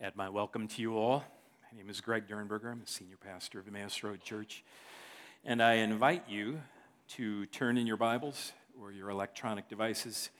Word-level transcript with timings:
add 0.00 0.14
my 0.14 0.28
welcome 0.28 0.68
to 0.68 0.80
you 0.80 0.96
all. 0.96 1.24
My 1.72 1.76
name 1.76 1.90
is 1.90 2.00
Greg 2.00 2.28
Dernberger. 2.28 2.70
I'm 2.70 2.78
the 2.80 2.86
senior 2.86 3.16
pastor 3.16 3.58
of 3.58 3.66
Emmaus 3.66 4.04
Road 4.04 4.22
Church. 4.22 4.62
And 5.44 5.60
I 5.60 5.74
invite 5.74 6.22
you 6.28 6.60
to 7.16 7.46
turn 7.46 7.76
in 7.76 7.84
your 7.84 7.96
Bibles 7.96 8.52
or 8.80 8.92
your 8.92 9.10
electronic 9.10 9.68
devices 9.68 10.30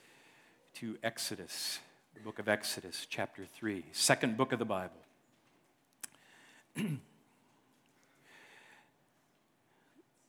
to 0.75 0.97
Exodus, 1.03 1.79
the 2.13 2.21
book 2.21 2.39
of 2.39 2.47
Exodus, 2.47 3.05
chapter 3.09 3.45
3, 3.45 3.83
second 3.91 4.37
book 4.37 4.53
of 4.53 4.59
the 4.59 4.65
Bible. 4.65 4.95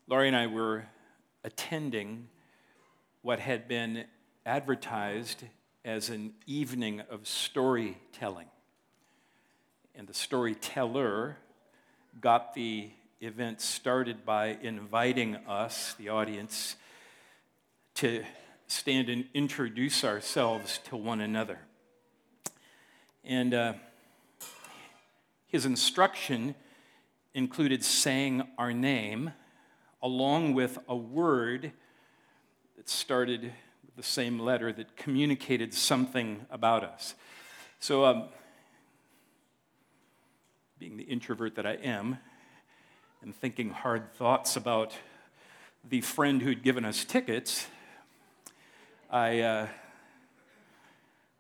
Laurie 0.09 0.27
and 0.27 0.37
I 0.37 0.49
were 0.49 0.87
attending 1.45 2.27
what 3.23 3.39
had 3.39 3.69
been 3.69 4.07
advertised 4.45 5.45
as 5.85 6.11
an 6.11 6.33
evening 6.49 7.01
of 7.09 7.29
storytelling 7.29 8.49
and 10.01 10.09
the 10.09 10.15
storyteller 10.15 11.37
got 12.23 12.55
the 12.55 12.89
event 13.21 13.61
started 13.61 14.25
by 14.25 14.57
inviting 14.63 15.37
us, 15.47 15.95
the 15.99 16.09
audience, 16.09 16.77
to 17.97 18.25
stand 18.67 19.11
and 19.11 19.27
introduce 19.35 20.03
ourselves 20.03 20.81
to 20.85 20.97
one 20.97 21.21
another. 21.21 21.59
And 23.25 23.53
uh, 23.53 23.75
his 25.49 25.67
instruction 25.67 26.55
included 27.35 27.85
saying 27.85 28.43
our 28.57 28.73
name 28.73 29.35
along 30.01 30.55
with 30.55 30.79
a 30.89 30.97
word 30.97 31.73
that 32.79 32.89
started 32.89 33.53
with 33.85 33.97
the 33.97 34.03
same 34.03 34.39
letter 34.39 34.73
that 34.73 34.97
communicated 34.97 35.75
something 35.75 36.47
about 36.51 36.85
us. 36.85 37.15
So, 37.81 38.07
um, 38.07 38.29
being 40.81 40.97
the 40.97 41.05
introvert 41.05 41.57
that 41.57 41.67
I 41.67 41.75
am, 41.75 42.17
and 43.21 43.37
thinking 43.37 43.69
hard 43.69 44.15
thoughts 44.15 44.57
about 44.57 44.95
the 45.87 46.01
friend 46.01 46.41
who'd 46.41 46.63
given 46.63 46.87
us 46.87 47.05
tickets, 47.05 47.67
I, 49.11 49.41
uh, 49.41 49.69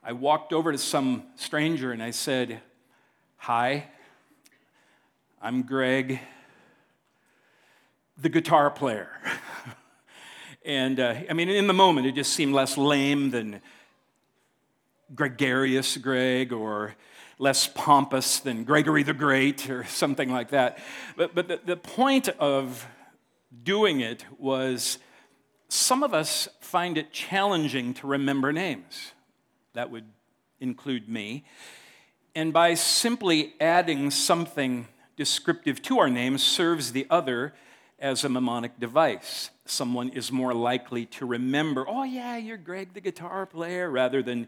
I 0.05 0.12
walked 0.12 0.52
over 0.52 0.72
to 0.72 0.77
some 0.77 1.22
stranger 1.36 1.91
and 1.91 2.02
I 2.02 2.10
said, 2.10 2.60
Hi, 3.38 3.86
I'm 5.41 5.62
Greg, 5.62 6.20
the 8.20 8.28
guitar 8.28 8.70
player. 8.70 9.08
and 10.66 11.00
uh, 11.00 11.14
I 11.30 11.32
mean, 11.32 11.48
in 11.48 11.66
the 11.66 11.72
moment, 11.72 12.06
it 12.06 12.14
just 12.14 12.34
seemed 12.34 12.52
less 12.52 12.77
lame 12.77 13.30
than 13.30 13.62
gregarious 15.14 15.97
Greg 15.97 16.52
or 16.52 16.94
less 17.41 17.66
pompous 17.66 18.38
than 18.38 18.64
Gregory 18.64 19.02
the 19.02 19.14
Great 19.14 19.70
or 19.70 19.84
something 19.84 20.30
like 20.30 20.50
that. 20.50 20.78
But, 21.16 21.34
but 21.34 21.48
the, 21.48 21.58
the 21.64 21.77
point 21.77 22.28
of 22.38 22.86
doing 23.64 24.00
it 24.00 24.27
was 24.38 24.98
some 25.69 26.02
of 26.02 26.12
us 26.12 26.48
find 26.60 26.98
it 26.98 27.12
challenging 27.12 27.94
to 27.94 28.06
remember 28.06 28.52
names. 28.52 29.12
That 29.72 29.91
would 29.91 30.05
include 30.60 31.08
me. 31.08 31.44
And 32.34 32.52
by 32.52 32.74
simply 32.74 33.54
adding 33.58 34.10
something 34.10 34.86
descriptive 35.16 35.80
to 35.82 35.98
our 35.98 36.10
name 36.10 36.36
serves 36.36 36.92
the 36.92 37.06
other 37.08 37.54
as 37.98 38.22
a 38.22 38.28
mnemonic 38.28 38.78
device. 38.78 39.50
Someone 39.64 40.10
is 40.10 40.30
more 40.30 40.52
likely 40.52 41.06
to 41.06 41.25
remember, 41.25 41.86
oh, 41.88 42.04
yeah, 42.04 42.36
you're 42.36 42.58
Greg 42.58 42.92
the 42.92 43.00
guitar 43.00 43.47
player, 43.47 43.91
rather 43.91 44.22
than 44.22 44.47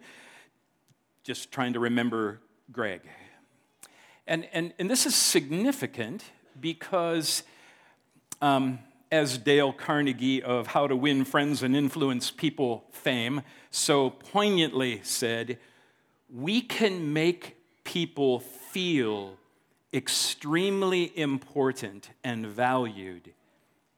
just 1.24 1.50
trying 1.52 1.72
to 1.72 1.80
remember 1.80 2.40
Greg. 2.72 3.02
And, 4.26 4.48
and, 4.52 4.72
and 4.78 4.90
this 4.90 5.04
is 5.06 5.14
significant 5.14 6.24
because, 6.60 7.42
um, 8.40 8.78
as 9.10 9.36
Dale 9.36 9.72
Carnegie 9.72 10.42
of 10.42 10.68
How 10.68 10.86
to 10.86 10.96
Win 10.96 11.24
Friends 11.24 11.62
and 11.62 11.76
Influence 11.76 12.30
People 12.30 12.84
fame 12.90 13.42
so 13.70 14.10
poignantly 14.10 15.00
said, 15.02 15.58
we 16.32 16.62
can 16.62 17.12
make 17.12 17.56
people 17.84 18.40
feel 18.40 19.36
extremely 19.92 21.16
important 21.18 22.10
and 22.24 22.46
valued 22.46 23.32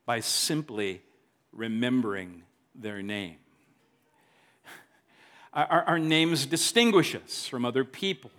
by 0.04 0.20
simply 0.20 1.02
remembering 1.52 2.42
their 2.74 3.02
name. 3.02 3.36
Our, 5.52 5.84
our, 5.84 5.98
names 6.00 6.46
distinguish 6.46 7.14
us 7.14 7.46
from 7.46 7.64
other 7.64 7.84
people. 7.84 8.32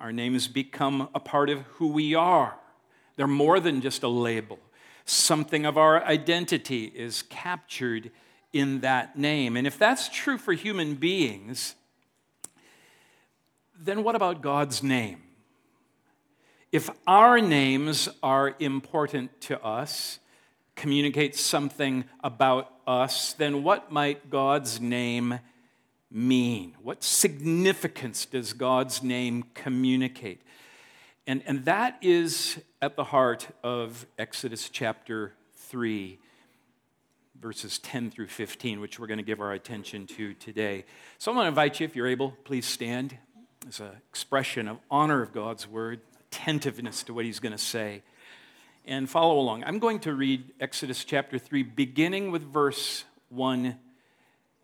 Our 0.00 0.12
names 0.12 0.48
become 0.48 1.08
a 1.14 1.20
part 1.20 1.50
of 1.50 1.60
who 1.74 1.88
we 1.88 2.14
are. 2.14 2.56
They're 3.16 3.26
more 3.26 3.60
than 3.60 3.82
just 3.82 4.02
a 4.02 4.08
label. 4.08 4.58
Something 5.04 5.66
of 5.66 5.76
our 5.76 6.02
identity 6.02 6.84
is 6.84 7.22
captured 7.22 8.10
in 8.52 8.80
that 8.80 9.18
name. 9.18 9.56
And 9.56 9.66
if 9.66 9.78
that's 9.78 10.08
true 10.08 10.38
for 10.38 10.54
human 10.54 10.94
beings, 10.94 11.74
then 13.78 14.02
what 14.02 14.14
about 14.14 14.40
God's 14.40 14.82
name? 14.82 15.22
If 16.72 16.88
our 17.06 17.40
names 17.40 18.08
are 18.22 18.54
important 18.58 19.38
to 19.42 19.62
us, 19.62 20.18
communicate 20.76 21.36
something 21.36 22.04
about 22.22 22.72
us, 22.86 23.34
then 23.34 23.62
what 23.62 23.92
might 23.92 24.30
God's 24.30 24.80
name 24.80 25.40
mean? 26.10 26.74
What 26.82 27.04
significance 27.04 28.26
does 28.26 28.52
God's 28.52 29.02
name 29.02 29.44
communicate? 29.54 30.42
And, 31.26 31.42
and 31.46 31.64
that 31.66 31.98
is 32.02 32.58
at 32.82 32.96
the 32.96 33.04
heart 33.04 33.48
of 33.62 34.06
Exodus 34.18 34.68
chapter 34.68 35.34
3, 35.54 36.18
verses 37.40 37.78
10 37.78 38.10
through 38.10 38.26
15, 38.26 38.80
which 38.80 38.98
we're 38.98 39.06
going 39.06 39.18
to 39.18 39.24
give 39.24 39.40
our 39.40 39.52
attention 39.52 40.06
to 40.08 40.34
today. 40.34 40.84
So 41.18 41.30
I 41.30 41.36
want 41.36 41.44
to 41.44 41.48
invite 41.48 41.78
you, 41.78 41.84
if 41.84 41.94
you're 41.94 42.08
able, 42.08 42.34
please 42.44 42.66
stand 42.66 43.16
as 43.68 43.80
an 43.80 43.90
expression 44.08 44.66
of 44.66 44.78
honor 44.90 45.22
of 45.22 45.32
God's 45.32 45.68
word, 45.68 46.00
attentiveness 46.32 47.02
to 47.04 47.14
what 47.14 47.24
he's 47.24 47.38
going 47.38 47.52
to 47.52 47.58
say, 47.58 48.02
and 48.84 49.08
follow 49.08 49.38
along. 49.38 49.62
I'm 49.64 49.78
going 49.78 50.00
to 50.00 50.14
read 50.14 50.44
Exodus 50.58 51.04
chapter 51.04 51.38
3, 51.38 51.62
beginning 51.62 52.30
with 52.30 52.42
verse 52.42 53.04
1 53.28 53.76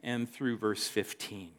and 0.07 0.33
through 0.33 0.57
verse 0.57 0.87
15. 0.87 1.51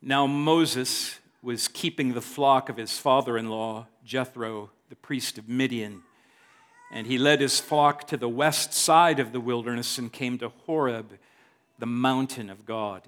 Now, 0.00 0.24
Moses 0.28 1.18
was 1.42 1.66
keeping 1.66 2.14
the 2.14 2.22
flock 2.22 2.68
of 2.68 2.76
his 2.76 2.96
father 2.96 3.36
in 3.36 3.50
law, 3.50 3.88
Jethro, 4.04 4.70
the 4.88 4.94
priest 4.94 5.36
of 5.36 5.48
Midian. 5.48 6.02
And 6.92 7.08
he 7.08 7.18
led 7.18 7.40
his 7.40 7.58
flock 7.58 8.06
to 8.06 8.16
the 8.16 8.28
west 8.28 8.72
side 8.72 9.18
of 9.18 9.32
the 9.32 9.40
wilderness 9.40 9.98
and 9.98 10.12
came 10.12 10.38
to 10.38 10.48
Horeb, 10.48 11.18
the 11.80 11.86
mountain 11.86 12.48
of 12.48 12.64
God. 12.64 13.02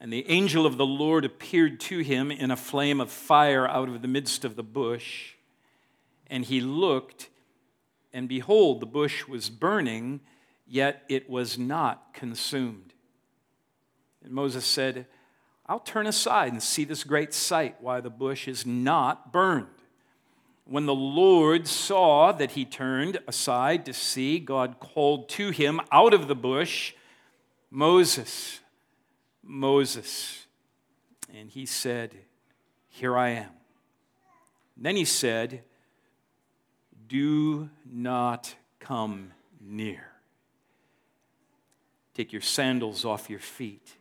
And 0.00 0.12
the 0.12 0.28
angel 0.30 0.64
of 0.64 0.76
the 0.76 0.86
Lord 0.86 1.24
appeared 1.24 1.80
to 1.80 1.98
him 1.98 2.30
in 2.30 2.52
a 2.52 2.56
flame 2.56 3.00
of 3.00 3.10
fire 3.10 3.66
out 3.66 3.88
of 3.88 4.00
the 4.00 4.08
midst 4.08 4.44
of 4.44 4.54
the 4.54 4.62
bush. 4.62 5.32
And 6.28 6.44
he 6.44 6.60
looked, 6.60 7.30
and 8.12 8.28
behold, 8.28 8.78
the 8.78 8.86
bush 8.86 9.26
was 9.26 9.50
burning 9.50 10.20
yet 10.66 11.02
it 11.08 11.28
was 11.30 11.58
not 11.58 12.12
consumed. 12.12 12.94
And 14.24 14.32
Moses 14.32 14.64
said, 14.64 15.06
I'll 15.66 15.80
turn 15.80 16.06
aside 16.06 16.52
and 16.52 16.62
see 16.62 16.84
this 16.84 17.04
great 17.04 17.32
sight, 17.32 17.76
why 17.80 18.00
the 18.00 18.10
bush 18.10 18.46
is 18.48 18.64
not 18.64 19.32
burned. 19.32 19.66
When 20.64 20.86
the 20.86 20.94
Lord 20.94 21.68
saw 21.68 22.32
that 22.32 22.52
he 22.52 22.64
turned 22.64 23.18
aside 23.28 23.86
to 23.86 23.92
see, 23.92 24.40
God 24.40 24.80
called 24.80 25.28
to 25.30 25.50
him 25.50 25.80
out 25.92 26.12
of 26.12 26.26
the 26.26 26.34
bush, 26.34 26.92
Moses, 27.70 28.60
Moses. 29.42 30.46
And 31.32 31.48
he 31.48 31.66
said, 31.66 32.16
Here 32.88 33.16
I 33.16 33.30
am. 33.30 33.50
And 34.74 34.84
then 34.84 34.96
he 34.96 35.04
said, 35.04 35.62
Do 37.06 37.70
not 37.84 38.54
come 38.80 39.32
near. 39.60 40.15
Take 42.16 42.32
your 42.32 42.40
sandals 42.40 43.04
off 43.04 43.28
your 43.28 43.40
feet, 43.40 43.92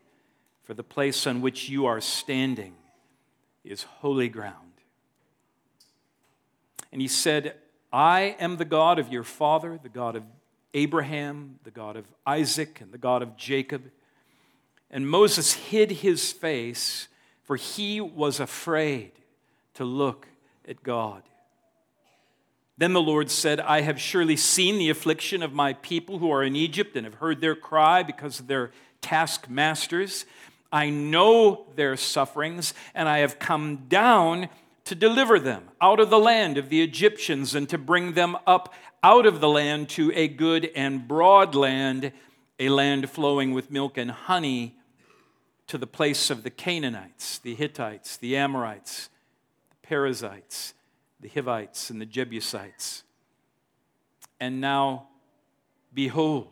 for 0.63 0.73
the 0.73 0.83
place 0.83 1.27
on 1.27 1.41
which 1.41 1.67
you 1.67 1.85
are 1.85 1.99
standing 1.99 2.75
is 3.65 3.83
holy 3.83 4.29
ground. 4.29 4.55
And 6.93 7.01
he 7.01 7.09
said, 7.09 7.57
I 7.91 8.37
am 8.39 8.55
the 8.55 8.63
God 8.63 8.99
of 8.99 9.11
your 9.11 9.25
father, 9.25 9.77
the 9.83 9.89
God 9.89 10.15
of 10.15 10.23
Abraham, 10.73 11.59
the 11.65 11.71
God 11.71 11.97
of 11.97 12.05
Isaac, 12.25 12.79
and 12.79 12.93
the 12.93 12.97
God 12.97 13.21
of 13.21 13.35
Jacob. 13.35 13.91
And 14.89 15.09
Moses 15.09 15.51
hid 15.51 15.91
his 15.91 16.31
face, 16.31 17.09
for 17.43 17.57
he 17.57 17.99
was 17.99 18.39
afraid 18.39 19.11
to 19.73 19.83
look 19.83 20.29
at 20.65 20.83
God. 20.83 21.21
Then 22.77 22.93
the 22.93 23.01
Lord 23.01 23.31
said, 23.31 23.59
I 23.61 23.81
have 23.81 23.99
surely 23.99 24.35
seen 24.35 24.77
the 24.77 24.89
affliction 24.89 25.41
of 25.41 25.53
my 25.53 25.73
people 25.73 26.19
who 26.19 26.29
are 26.31 26.43
in 26.43 26.55
Egypt 26.55 26.95
and 26.95 27.05
have 27.05 27.15
heard 27.15 27.39
their 27.39 27.55
cry 27.55 28.03
because 28.03 28.39
of 28.39 28.47
their 28.47 28.71
taskmasters. 29.01 30.25
I 30.71 30.89
know 30.89 31.67
their 31.75 31.95
sufferings, 31.95 32.73
and 32.93 33.07
I 33.07 33.19
have 33.19 33.39
come 33.39 33.85
down 33.87 34.49
to 34.85 34.95
deliver 34.95 35.39
them 35.39 35.69
out 35.79 35.99
of 35.99 36.09
the 36.09 36.19
land 36.19 36.57
of 36.57 36.69
the 36.69 36.81
Egyptians 36.81 37.55
and 37.55 37.67
to 37.69 37.77
bring 37.77 38.13
them 38.13 38.37
up 38.45 38.73
out 39.01 39.25
of 39.25 39.39
the 39.39 39.49
land 39.49 39.87
to 39.89 40.11
a 40.13 40.27
good 40.27 40.69
and 40.75 41.07
broad 41.07 41.55
land, 41.55 42.11
a 42.59 42.69
land 42.69 43.09
flowing 43.09 43.53
with 43.53 43.71
milk 43.71 43.97
and 43.97 44.11
honey, 44.11 44.75
to 45.67 45.77
the 45.77 45.87
place 45.87 46.29
of 46.29 46.43
the 46.43 46.49
Canaanites, 46.49 47.39
the 47.39 47.55
Hittites, 47.55 48.17
the 48.17 48.35
Amorites, 48.35 49.09
the 49.69 49.87
Perizzites, 49.87 50.73
the 51.19 51.29
Hivites, 51.29 51.89
and 51.89 51.99
the 51.99 52.05
Jebusites. 52.05 53.03
And 54.39 54.59
now, 54.59 55.07
behold, 55.93 56.49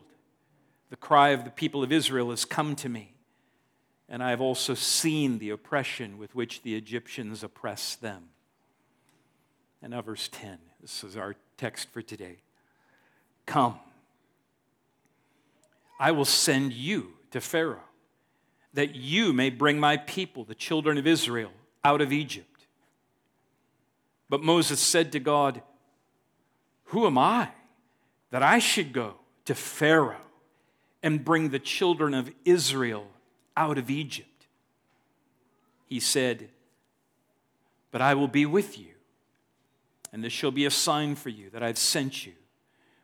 the 0.90 0.96
cry 0.96 1.30
of 1.30 1.44
the 1.44 1.50
people 1.50 1.82
of 1.82 1.92
Israel 1.92 2.30
has 2.30 2.44
come 2.44 2.76
to 2.76 2.88
me, 2.88 3.14
and 4.08 4.22
I 4.22 4.30
have 4.30 4.40
also 4.40 4.74
seen 4.74 5.38
the 5.38 5.50
oppression 5.50 6.18
with 6.18 6.34
which 6.34 6.62
the 6.62 6.74
Egyptians 6.76 7.42
oppress 7.42 7.94
them. 7.96 8.24
And 9.82 9.90
now, 9.90 10.02
verse 10.02 10.28
10. 10.32 10.58
This 10.80 11.04
is 11.04 11.16
our 11.16 11.36
text 11.56 11.88
for 11.92 12.02
today. 12.02 12.38
Come, 13.46 13.78
I 15.98 16.10
will 16.10 16.24
send 16.24 16.72
you 16.72 17.12
to 17.30 17.40
Pharaoh, 17.40 17.84
that 18.72 18.94
you 18.94 19.32
may 19.32 19.50
bring 19.50 19.78
my 19.78 19.96
people, 19.96 20.44
the 20.44 20.54
children 20.54 20.98
of 20.98 21.06
Israel, 21.06 21.52
out 21.84 22.00
of 22.00 22.12
Egypt. 22.12 22.53
But 24.28 24.42
Moses 24.42 24.80
said 24.80 25.12
to 25.12 25.20
God, 25.20 25.62
Who 26.86 27.06
am 27.06 27.18
I 27.18 27.50
that 28.30 28.42
I 28.42 28.58
should 28.58 28.92
go 28.92 29.14
to 29.44 29.54
Pharaoh 29.54 30.16
and 31.02 31.24
bring 31.24 31.50
the 31.50 31.58
children 31.58 32.14
of 32.14 32.30
Israel 32.44 33.06
out 33.56 33.78
of 33.78 33.90
Egypt? 33.90 34.46
He 35.86 36.00
said, 36.00 36.48
But 37.90 38.00
I 38.00 38.14
will 38.14 38.28
be 38.28 38.46
with 38.46 38.78
you, 38.78 38.92
and 40.12 40.24
this 40.24 40.32
shall 40.32 40.50
be 40.50 40.64
a 40.64 40.70
sign 40.70 41.14
for 41.14 41.28
you 41.28 41.50
that 41.50 41.62
I've 41.62 41.78
sent 41.78 42.26
you. 42.26 42.32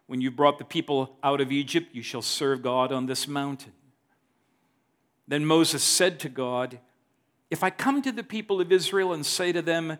When 0.06 0.20
you 0.20 0.31
brought 0.32 0.58
the 0.58 0.64
people 0.64 1.17
out 1.22 1.40
of 1.40 1.52
Egypt, 1.52 1.90
you 1.93 2.02
shall 2.02 2.22
serve 2.22 2.62
God 2.62 2.90
on 2.90 3.06
this 3.06 3.28
mountain. 3.28 3.72
Then 5.28 5.44
Moses 5.44 5.84
said 5.84 6.19
to 6.20 6.28
God, 6.28 6.81
If 7.49 7.62
I 7.62 7.70
come 7.70 8.02
to 8.02 8.11
the 8.11 8.25
people 8.25 8.61
of 8.61 8.72
Israel 8.72 9.12
and 9.12 9.25
say 9.25 9.52
to 9.52 9.62
them, 9.62 9.99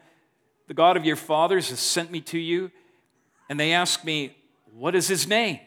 The 0.71 0.75
God 0.75 0.97
of 0.97 1.05
your 1.05 1.17
fathers 1.17 1.71
has 1.71 1.81
sent 1.81 2.13
me 2.13 2.21
to 2.21 2.39
you, 2.39 2.71
and 3.49 3.59
they 3.59 3.73
ask 3.73 4.05
me, 4.05 4.37
What 4.73 4.95
is 4.95 5.09
his 5.09 5.27
name? 5.27 5.59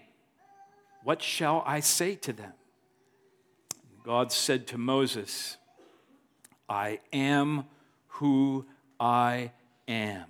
What 1.04 1.22
shall 1.22 1.62
I 1.66 1.82
say 1.82 2.16
to 2.16 2.32
them? 2.32 2.54
God 4.06 4.32
said 4.32 4.66
to 4.68 4.78
Moses, 4.78 5.58
I 6.70 7.02
am 7.12 7.66
who 8.08 8.66
I 8.98 9.52
am. 9.90 10.24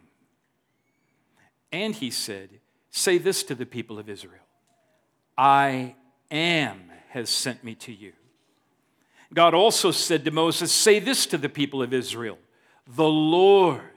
And 1.71 1.93
he 1.93 2.09
said, 2.09 2.49
Say 2.89 3.19
this 3.19 3.43
to 3.43 3.53
the 3.53 3.67
people 3.67 3.99
of 3.99 4.09
Israel 4.09 4.41
I 5.37 5.93
am 6.31 6.89
has 7.09 7.29
sent 7.29 7.63
me 7.63 7.75
to 7.75 7.93
you. 7.93 8.13
God 9.35 9.53
also 9.53 9.91
said 9.91 10.25
to 10.25 10.31
Moses, 10.31 10.71
Say 10.71 10.97
this 10.97 11.27
to 11.27 11.37
the 11.37 11.47
people 11.47 11.83
of 11.83 11.93
Israel 11.93 12.39
The 12.87 13.07
Lord, 13.07 13.92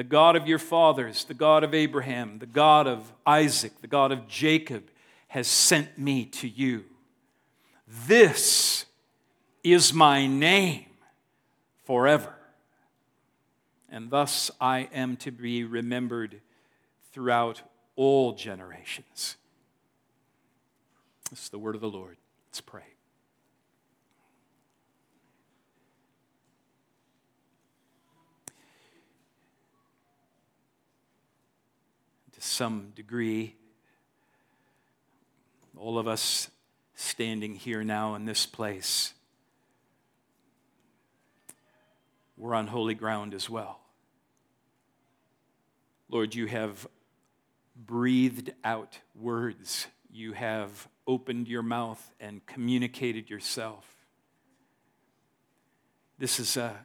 the 0.00 0.04
God 0.04 0.34
of 0.34 0.48
your 0.48 0.58
fathers, 0.58 1.24
the 1.24 1.34
God 1.34 1.62
of 1.62 1.74
Abraham, 1.74 2.38
the 2.38 2.46
God 2.46 2.86
of 2.86 3.12
Isaac, 3.26 3.82
the 3.82 3.86
God 3.86 4.12
of 4.12 4.26
Jacob, 4.26 4.84
has 5.28 5.46
sent 5.46 5.98
me 5.98 6.24
to 6.24 6.48
you. 6.48 6.86
This 8.06 8.86
is 9.62 9.92
my 9.92 10.26
name 10.26 10.86
forever. 11.84 12.34
And 13.90 14.08
thus 14.08 14.50
I 14.58 14.88
am 14.94 15.18
to 15.18 15.30
be 15.30 15.64
remembered 15.64 16.40
throughout 17.12 17.60
all 17.94 18.32
generations. 18.32 19.36
This 21.28 21.42
is 21.42 21.48
the 21.50 21.58
word 21.58 21.74
of 21.74 21.82
the 21.82 21.90
Lord. 21.90 22.16
Let's 22.48 22.62
pray. 22.62 22.84
To 32.32 32.46
some 32.60 32.92
degree, 32.94 33.54
all 35.78 35.98
of 35.98 36.06
us 36.06 36.50
standing 36.94 37.54
here 37.54 37.82
now 37.82 38.14
in 38.16 38.26
this 38.26 38.44
place, 38.44 39.14
we're 42.36 42.54
on 42.54 42.66
holy 42.66 42.92
ground 42.92 43.32
as 43.32 43.48
well. 43.48 43.80
Lord, 46.10 46.34
you 46.34 46.48
have 46.48 46.86
breathed 47.74 48.52
out 48.62 48.98
words. 49.14 49.86
You 50.12 50.34
have 50.34 50.86
opened 51.06 51.48
your 51.48 51.62
mouth 51.62 52.12
and 52.20 52.44
communicated 52.44 53.30
yourself. 53.30 53.86
This 56.18 56.38
is 56.38 56.58
a, 56.58 56.84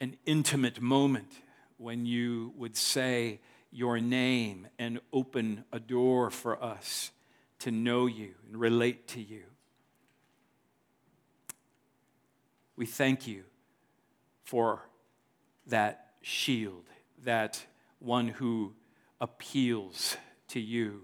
an 0.00 0.16
intimate 0.26 0.80
moment 0.80 1.32
when 1.76 2.06
you 2.06 2.52
would 2.56 2.76
say 2.76 3.40
your 3.72 4.00
name 4.00 4.66
and 4.78 5.00
open 5.12 5.64
a 5.72 5.78
door 5.78 6.30
for 6.30 6.62
us 6.62 7.10
to 7.60 7.70
know 7.70 8.06
you 8.06 8.34
and 8.46 8.58
relate 8.58 9.06
to 9.08 9.20
you. 9.20 9.42
We 12.76 12.86
thank 12.86 13.26
you 13.26 13.44
for 14.42 14.88
that 15.66 16.14
shield, 16.22 16.84
that 17.24 17.64
one 17.98 18.28
who 18.28 18.72
appeals 19.20 20.16
to 20.48 20.60
you, 20.60 21.02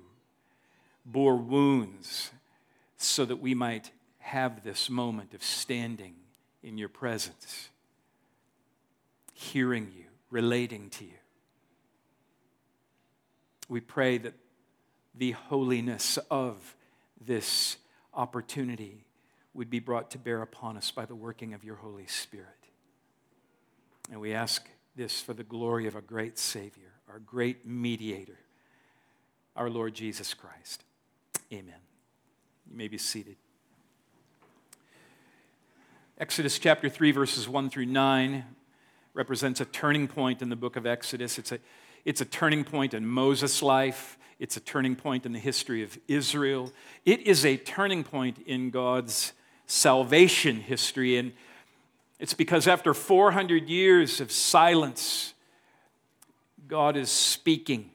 bore 1.04 1.36
wounds 1.36 2.32
so 2.96 3.24
that 3.26 3.36
we 3.36 3.54
might 3.54 3.90
have 4.18 4.64
this 4.64 4.90
moment 4.90 5.34
of 5.34 5.42
standing 5.44 6.14
in 6.62 6.78
your 6.78 6.88
presence, 6.88 7.68
hearing 9.34 9.92
you, 9.96 10.06
relating 10.30 10.90
to 10.90 11.04
you. 11.04 11.18
We 13.68 13.80
pray 13.80 14.18
that 14.18 14.34
the 15.14 15.32
holiness 15.32 16.18
of 16.30 16.76
this 17.20 17.76
opportunity 18.14 19.04
would 19.54 19.70
be 19.70 19.78
brought 19.78 20.10
to 20.10 20.18
bear 20.18 20.42
upon 20.42 20.76
us 20.76 20.90
by 20.90 21.06
the 21.06 21.14
working 21.14 21.54
of 21.54 21.64
your 21.64 21.76
Holy 21.76 22.06
Spirit. 22.06 22.48
And 24.10 24.20
we 24.20 24.34
ask 24.34 24.68
this 24.94 25.20
for 25.20 25.34
the 25.34 25.42
glory 25.42 25.86
of 25.86 25.96
a 25.96 26.00
great 26.00 26.38
Savior 26.38 26.92
our 27.08 27.20
great 27.20 27.64
mediator, 27.64 28.38
our 29.54 29.70
Lord 29.70 29.94
Jesus 29.94 30.34
Christ. 30.34 30.82
Amen. 31.52 31.78
You 32.68 32.76
may 32.76 32.88
be 32.88 32.98
seated. 32.98 33.36
Exodus 36.18 36.58
chapter 36.58 36.88
3, 36.88 37.12
verses 37.12 37.48
1 37.48 37.70
through 37.70 37.86
9 37.86 38.44
represents 39.14 39.60
a 39.60 39.64
turning 39.64 40.08
point 40.08 40.42
in 40.42 40.48
the 40.48 40.56
book 40.56 40.76
of 40.76 40.84
Exodus. 40.84 41.38
It's 41.38 41.52
a, 41.52 41.58
it's 42.06 42.20
a 42.20 42.24
turning 42.24 42.62
point 42.62 42.94
in 42.94 43.04
Moses' 43.04 43.62
life, 43.62 44.16
it's 44.38 44.56
a 44.56 44.60
turning 44.60 44.94
point 44.94 45.26
in 45.26 45.32
the 45.32 45.40
history 45.40 45.82
of 45.82 45.98
Israel. 46.06 46.72
It 47.04 47.26
is 47.26 47.44
a 47.44 47.56
turning 47.56 48.04
point 48.04 48.38
in 48.46 48.70
God's 48.70 49.32
salvation 49.66 50.60
history. 50.60 51.16
And 51.16 51.32
it's 52.20 52.32
because 52.32 52.68
after 52.68 52.94
400 52.94 53.68
years 53.68 54.20
of 54.20 54.30
silence, 54.30 55.34
God 56.68 56.96
is 56.96 57.10
speaking, 57.10 57.90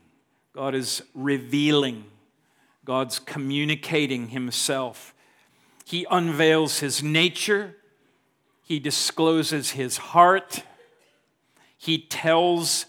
God 0.53 0.75
is 0.75 1.01
revealing, 1.13 2.03
God's 2.83 3.17
communicating 3.17 4.27
Himself. 4.27 5.13
He 5.85 6.05
unveils 6.11 6.79
His 6.79 7.01
nature, 7.01 7.77
He 8.61 8.77
discloses 8.77 9.71
His 9.71 9.95
heart, 9.97 10.63
He 11.77 11.97
tells 11.97 12.87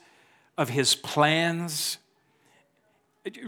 of 0.56 0.68
His 0.68 0.94
plans. 0.94 1.98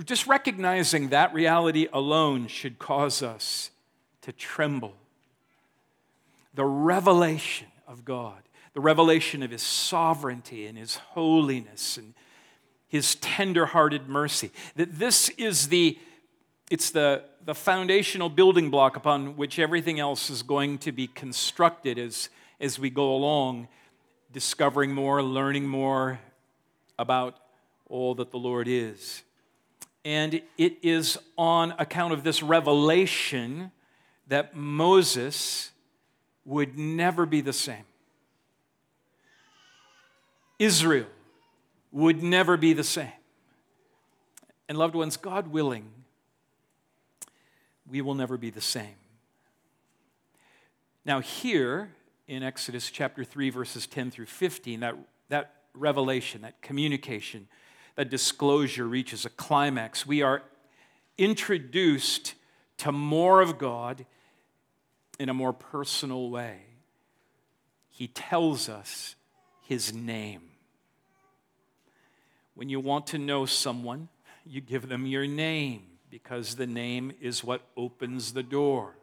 Just 0.04 0.26
recognizing 0.26 1.08
that 1.08 1.34
reality 1.34 1.88
alone 1.92 2.46
should 2.46 2.78
cause 2.78 3.22
us 3.22 3.70
to 4.22 4.32
tremble. 4.32 4.94
The 6.54 6.64
revelation 6.64 7.68
of 7.86 8.04
God, 8.04 8.42
the 8.72 8.80
revelation 8.80 9.42
of 9.42 9.50
His 9.50 9.62
sovereignty 9.62 10.66
and 10.66 10.78
His 10.78 10.96
holiness 10.96 11.96
and 11.96 12.14
his 12.94 13.16
tender-hearted 13.16 14.08
mercy. 14.08 14.52
That 14.76 15.00
this 15.00 15.28
is 15.30 15.66
the 15.66 15.98
it's 16.70 16.90
the, 16.90 17.24
the 17.44 17.54
foundational 17.54 18.28
building 18.28 18.70
block 18.70 18.96
upon 18.96 19.36
which 19.36 19.58
everything 19.58 19.98
else 19.98 20.30
is 20.30 20.44
going 20.44 20.78
to 20.78 20.92
be 20.92 21.08
constructed 21.08 21.98
as, 21.98 22.28
as 22.60 22.78
we 22.78 22.88
go 22.88 23.12
along, 23.12 23.66
discovering 24.32 24.92
more, 24.92 25.22
learning 25.24 25.66
more 25.66 26.20
about 26.98 27.38
all 27.88 28.14
that 28.16 28.30
the 28.30 28.38
Lord 28.38 28.68
is. 28.68 29.22
And 30.04 30.42
it 30.58 30.78
is 30.82 31.18
on 31.38 31.72
account 31.78 32.12
of 32.12 32.24
this 32.24 32.42
revelation 32.42 33.70
that 34.28 34.54
Moses 34.54 35.70
would 36.44 36.76
never 36.78 37.24
be 37.24 37.40
the 37.40 37.52
same. 37.52 37.84
Israel 40.58 41.06
would 41.90 42.22
never 42.22 42.56
be 42.56 42.72
the 42.72 42.84
same. 42.84 43.12
And, 44.68 44.78
loved 44.78 44.94
ones, 44.94 45.16
God 45.16 45.48
willing, 45.48 45.90
we 47.88 48.00
will 48.00 48.14
never 48.14 48.36
be 48.36 48.50
the 48.50 48.60
same. 48.60 48.96
Now, 51.04 51.20
here 51.20 51.90
in 52.26 52.42
Exodus 52.42 52.90
chapter 52.90 53.24
3, 53.24 53.50
verses 53.50 53.86
10 53.86 54.10
through 54.10 54.26
15, 54.26 54.80
that, 54.80 54.96
that 55.28 55.54
revelation, 55.74 56.42
that 56.42 56.60
communication, 56.62 57.48
that 57.96 58.10
disclosure 58.10 58.86
reaches 58.86 59.24
a 59.24 59.30
climax. 59.30 60.06
We 60.06 60.22
are 60.22 60.42
introduced 61.18 62.34
to 62.78 62.92
more 62.92 63.40
of 63.40 63.58
God 63.58 64.06
in 65.18 65.28
a 65.28 65.34
more 65.34 65.52
personal 65.52 66.30
way. 66.30 66.58
He 67.90 68.08
tells 68.08 68.68
us 68.68 69.14
his 69.62 69.94
name. 69.94 70.42
When 72.54 72.68
you 72.68 72.80
want 72.80 73.06
to 73.08 73.18
know 73.18 73.46
someone, 73.46 74.08
you 74.44 74.60
give 74.60 74.88
them 74.88 75.06
your 75.06 75.26
name 75.26 75.82
because 76.10 76.56
the 76.56 76.66
name 76.66 77.12
is 77.20 77.42
what 77.42 77.62
opens 77.76 78.32
the 78.32 78.42
door 78.42 78.96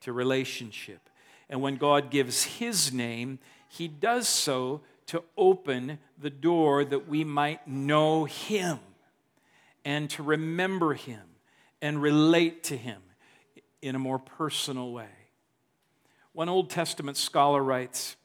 to 0.00 0.12
relationship. 0.12 1.08
And 1.48 1.60
when 1.60 1.76
God 1.76 2.10
gives 2.10 2.44
his 2.44 2.92
name, 2.92 3.38
he 3.68 3.88
does 3.88 4.28
so 4.28 4.82
to 5.06 5.22
open 5.36 5.98
the 6.18 6.30
door 6.30 6.84
that 6.84 7.08
we 7.08 7.24
might 7.24 7.66
know 7.66 8.24
him 8.24 8.78
and 9.84 10.08
to 10.10 10.22
remember 10.22 10.94
him 10.94 11.22
and 11.82 12.00
relate 12.00 12.64
to 12.64 12.76
him 12.76 13.02
in 13.82 13.94
a 13.94 13.98
more 13.98 14.18
personal 14.18 14.92
way. 14.92 15.08
One 16.32 16.48
Old 16.48 16.70
Testament 16.70 17.16
scholar 17.16 17.62
writes 17.62 18.16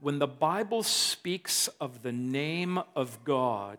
When 0.00 0.18
the 0.18 0.26
Bible 0.26 0.82
speaks 0.82 1.68
of 1.80 2.02
the 2.02 2.12
name 2.12 2.80
of 2.96 3.22
God, 3.24 3.78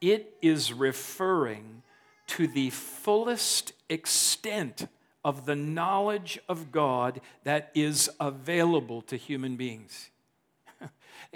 it 0.00 0.34
is 0.42 0.72
referring 0.72 1.82
to 2.26 2.46
the 2.46 2.70
fullest 2.70 3.72
extent 3.88 4.88
of 5.24 5.46
the 5.46 5.56
knowledge 5.56 6.38
of 6.48 6.72
God 6.72 7.20
that 7.44 7.70
is 7.74 8.10
available 8.20 9.02
to 9.02 9.16
human 9.16 9.56
beings. 9.56 10.10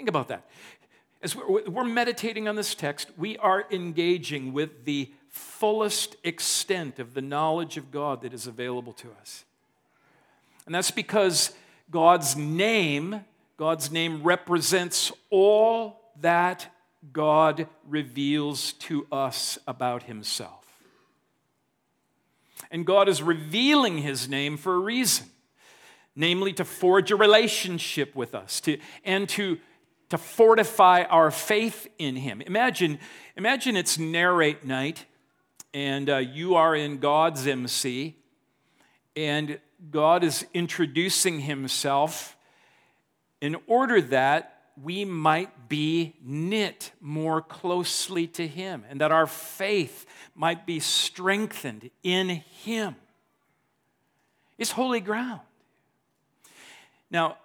Think 0.01 0.09
about 0.09 0.29
that. 0.29 0.47
As 1.21 1.35
we're 1.35 1.83
meditating 1.83 2.47
on 2.47 2.55
this 2.55 2.73
text, 2.73 3.11
we 3.19 3.37
are 3.37 3.67
engaging 3.69 4.51
with 4.51 4.85
the 4.85 5.11
fullest 5.29 6.15
extent 6.23 6.97
of 6.97 7.13
the 7.13 7.21
knowledge 7.21 7.77
of 7.77 7.91
God 7.91 8.23
that 8.23 8.33
is 8.33 8.47
available 8.47 8.93
to 8.93 9.09
us. 9.21 9.45
And 10.65 10.73
that's 10.73 10.89
because 10.89 11.51
God's 11.91 12.35
name, 12.35 13.23
God's 13.57 13.91
name 13.91 14.23
represents 14.23 15.11
all 15.29 16.01
that 16.19 16.65
God 17.13 17.67
reveals 17.87 18.73
to 18.73 19.05
us 19.11 19.59
about 19.67 20.01
himself. 20.01 20.65
And 22.71 22.87
God 22.87 23.07
is 23.07 23.21
revealing 23.21 23.99
his 23.99 24.27
name 24.27 24.57
for 24.57 24.73
a 24.73 24.79
reason, 24.79 25.27
namely 26.15 26.53
to 26.53 26.65
forge 26.65 27.11
a 27.11 27.15
relationship 27.15 28.15
with 28.15 28.33
us 28.33 28.59
to, 28.61 28.79
and 29.05 29.29
to, 29.29 29.59
to 30.11 30.17
fortify 30.17 31.03
our 31.03 31.31
faith 31.31 31.87
in 31.97 32.15
him. 32.15 32.41
Imagine, 32.41 32.99
imagine 33.35 33.75
it's 33.75 33.97
narrate 33.97 34.65
night 34.65 35.05
and 35.73 36.09
uh, 36.09 36.17
you 36.17 36.55
are 36.55 36.75
in 36.75 36.97
God's 36.97 37.47
MC, 37.47 38.17
and 39.15 39.57
God 39.89 40.25
is 40.25 40.45
introducing 40.53 41.39
himself 41.39 42.35
in 43.39 43.55
order 43.67 44.01
that 44.01 44.57
we 44.81 45.05
might 45.05 45.69
be 45.69 46.13
knit 46.21 46.91
more 46.99 47.41
closely 47.41 48.27
to 48.27 48.45
him 48.45 48.83
and 48.89 48.99
that 48.99 49.13
our 49.13 49.27
faith 49.27 50.05
might 50.35 50.65
be 50.65 50.81
strengthened 50.81 51.89
in 52.03 52.29
him. 52.29 52.95
It's 54.57 54.71
holy 54.71 54.99
ground. 54.99 55.41
Now, 57.09 57.37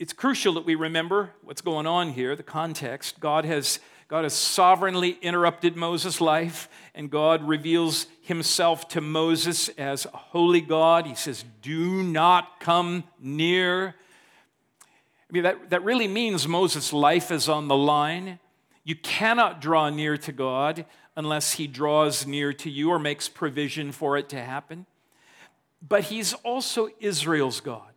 it's 0.00 0.14
crucial 0.14 0.54
that 0.54 0.64
we 0.64 0.74
remember 0.74 1.30
what's 1.44 1.60
going 1.60 1.86
on 1.86 2.08
here, 2.08 2.34
the 2.34 2.42
context. 2.42 3.20
God 3.20 3.44
has 3.44 3.78
God 4.08 4.24
has 4.24 4.34
sovereignly 4.34 5.18
interrupted 5.22 5.76
Moses' 5.76 6.20
life, 6.20 6.68
and 6.96 7.08
God 7.10 7.46
reveals 7.46 8.06
himself 8.22 8.88
to 8.88 9.00
Moses 9.00 9.68
as 9.78 10.06
a 10.06 10.16
holy 10.16 10.62
God. 10.62 11.06
He 11.06 11.14
says, 11.14 11.44
Do 11.62 12.02
not 12.02 12.58
come 12.58 13.04
near. 13.20 13.94
I 15.28 15.32
mean, 15.32 15.44
that, 15.44 15.70
that 15.70 15.84
really 15.84 16.08
means 16.08 16.48
Moses' 16.48 16.92
life 16.92 17.30
is 17.30 17.48
on 17.48 17.68
the 17.68 17.76
line. 17.76 18.40
You 18.82 18.96
cannot 18.96 19.60
draw 19.60 19.90
near 19.90 20.16
to 20.16 20.32
God 20.32 20.86
unless 21.14 21.52
he 21.52 21.68
draws 21.68 22.26
near 22.26 22.52
to 22.54 22.68
you 22.68 22.90
or 22.90 22.98
makes 22.98 23.28
provision 23.28 23.92
for 23.92 24.16
it 24.16 24.28
to 24.30 24.42
happen. 24.42 24.86
But 25.86 26.04
he's 26.04 26.32
also 26.32 26.88
Israel's 26.98 27.60
God, 27.60 27.89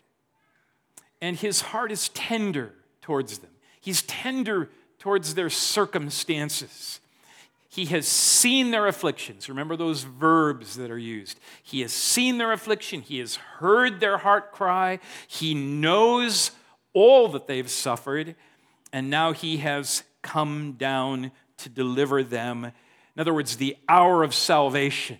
and 1.24 1.38
his 1.38 1.62
heart 1.62 1.90
is 1.90 2.10
tender 2.10 2.74
towards 3.02 3.38
them. 3.38 3.50
He's 3.80 4.02
tender 4.02 4.70
towards 5.00 5.36
their 5.36 5.50
circumstances. 5.50 7.00
He 7.70 7.86
has 7.86 8.06
seen 8.10 8.72
their 8.72 8.88
afflictions. 8.88 9.48
Remember 9.48 9.78
those 9.78 10.04
verbs 10.04 10.76
that 10.76 10.92
are 10.92 10.98
used. 10.98 11.40
He 11.64 11.80
has 11.80 11.94
seen 11.94 12.40
their 12.40 12.52
affliction. 12.52 13.00
He 13.00 13.20
has 13.20 13.36
heard 13.36 14.02
their 14.02 14.18
heart 14.18 14.52
cry. 14.52 15.00
He 15.30 15.54
knows 15.54 16.52
all 16.92 17.30
that 17.30 17.48
they've 17.48 17.72
suffered. 17.72 18.36
And 18.92 19.10
now 19.10 19.32
he 19.32 19.58
has 19.58 20.04
come 20.24 20.74
down 20.74 21.32
to 21.60 21.70
deliver 21.70 22.22
them. 22.22 22.66
In 22.66 23.22
other 23.22 23.34
words, 23.34 23.56
the 23.56 23.78
hour 23.88 24.24
of 24.24 24.34
salvation 24.34 25.20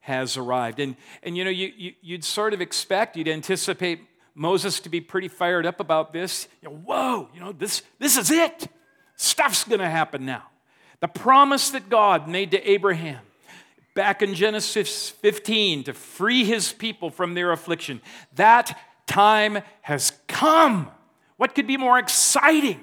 has 0.00 0.36
arrived. 0.36 0.80
And, 0.80 0.96
and 1.22 1.34
you 1.34 1.44
know, 1.44 1.50
you, 1.50 1.72
you, 1.78 2.14
would 2.14 2.24
sort 2.24 2.52
of 2.52 2.60
expect, 2.60 3.16
you'd 3.16 3.26
anticipate 3.26 4.00
Moses 4.38 4.80
to 4.80 4.88
be 4.88 5.00
pretty 5.00 5.28
fired 5.28 5.66
up 5.66 5.80
about 5.80 6.12
this. 6.12 6.48
You 6.62 6.70
know, 6.70 6.76
Whoa, 6.76 7.28
you 7.34 7.40
know, 7.40 7.52
this, 7.52 7.82
this 7.98 8.16
is 8.16 8.30
it. 8.30 8.68
Stuff's 9.16 9.64
going 9.64 9.80
to 9.80 9.88
happen 9.88 10.24
now. 10.24 10.44
The 11.00 11.08
promise 11.08 11.70
that 11.70 11.88
God 11.88 12.28
made 12.28 12.52
to 12.52 12.70
Abraham 12.70 13.20
back 13.94 14.22
in 14.22 14.34
Genesis 14.34 15.10
15 15.10 15.84
to 15.84 15.92
free 15.92 16.44
his 16.44 16.72
people 16.72 17.10
from 17.10 17.34
their 17.34 17.50
affliction, 17.50 18.00
that 18.36 18.78
time 19.06 19.58
has 19.82 20.12
come. 20.28 20.90
What 21.36 21.54
could 21.54 21.66
be 21.66 21.76
more 21.76 21.98
exciting? 21.98 22.80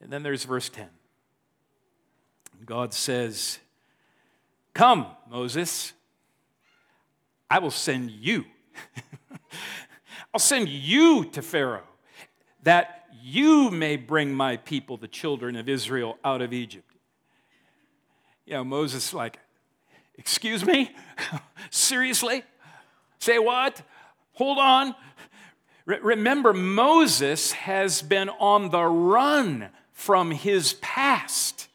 And 0.00 0.10
then 0.10 0.22
there's 0.22 0.44
verse 0.44 0.68
10. 0.68 0.88
God 2.64 2.94
says, 2.94 3.58
Come, 4.72 5.06
Moses, 5.30 5.92
I 7.50 7.58
will 7.58 7.70
send 7.70 8.10
you. 8.10 8.44
I'll 10.34 10.40
send 10.40 10.68
you 10.68 11.24
to 11.26 11.42
Pharaoh 11.42 11.84
that 12.62 13.06
you 13.22 13.70
may 13.70 13.96
bring 13.96 14.34
my 14.34 14.56
people, 14.56 14.96
the 14.96 15.08
children 15.08 15.56
of 15.56 15.68
Israel, 15.68 16.18
out 16.24 16.42
of 16.42 16.52
Egypt. 16.52 16.90
You 18.44 18.54
know, 18.54 18.64
Moses, 18.64 19.14
like, 19.14 19.38
excuse 20.18 20.64
me? 20.64 20.94
Seriously? 21.70 22.42
Say 23.18 23.38
what? 23.38 23.80
Hold 24.34 24.58
on. 24.58 24.94
Re- 25.86 26.00
remember, 26.02 26.52
Moses 26.52 27.52
has 27.52 28.02
been 28.02 28.28
on 28.28 28.70
the 28.70 28.84
run 28.84 29.70
from 29.92 30.30
his 30.30 30.74
past 30.74 31.68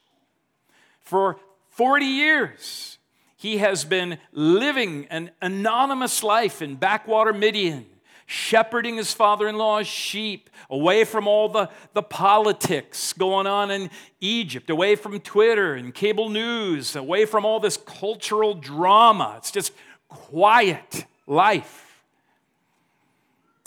for 1.02 1.40
40 1.72 2.06
years. 2.06 2.99
He 3.40 3.60
has 3.60 3.86
been 3.86 4.18
living 4.34 5.08
an 5.10 5.32
anonymous 5.42 6.24
life 6.24 6.62
in 6.62 6.76
backwater 6.76 7.32
Midian 7.32 7.86
shepherding 8.26 8.98
his 8.98 9.14
father 9.14 9.48
in 9.48 9.58
law's 9.58 9.88
sheep, 9.88 10.50
away 10.70 11.06
from 11.06 11.26
all 11.26 11.48
the, 11.48 11.70
the 11.94 12.04
politics 12.04 13.14
going 13.14 13.48
on 13.48 13.72
in 13.72 13.90
Egypt, 14.20 14.70
away 14.70 14.98
from 14.98 15.22
Twitter 15.22 15.74
and 15.74 15.96
cable 15.96 16.28
news, 16.28 16.98
away 16.98 17.24
from 17.24 17.46
all 17.46 17.62
this 17.62 17.78
cultural 17.78 18.54
drama. 18.54 19.36
It's 19.38 19.52
just 19.52 19.72
quiet 20.10 21.06
life. 21.26 22.04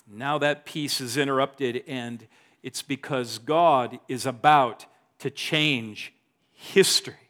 Now 0.07 0.37
that 0.37 0.67
peace 0.67 1.01
is 1.01 1.17
interrupted, 1.17 1.83
and 1.89 2.27
it's 2.63 2.83
because 2.83 3.39
God 3.39 3.99
is 4.07 4.27
about 4.27 4.85
to 5.21 5.31
change 5.31 6.13
history. 6.53 7.22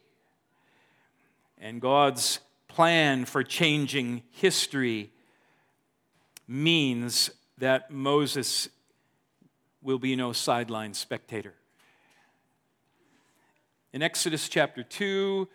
And 1.65 1.81
God's 1.81 2.41
plan 2.67 3.25
for 3.25 3.45
changing 3.45 4.25
history 4.33 5.13
means 6.49 7.31
that 7.59 7.89
Moses 7.89 8.69
will 9.81 10.01
be 10.01 10.17
no 10.17 10.33
sideline 10.33 10.93
spectator. 10.93 11.55
In 13.93 14.03
Exodus 14.03 14.49
chapter 14.49 14.83
2, 14.83 15.47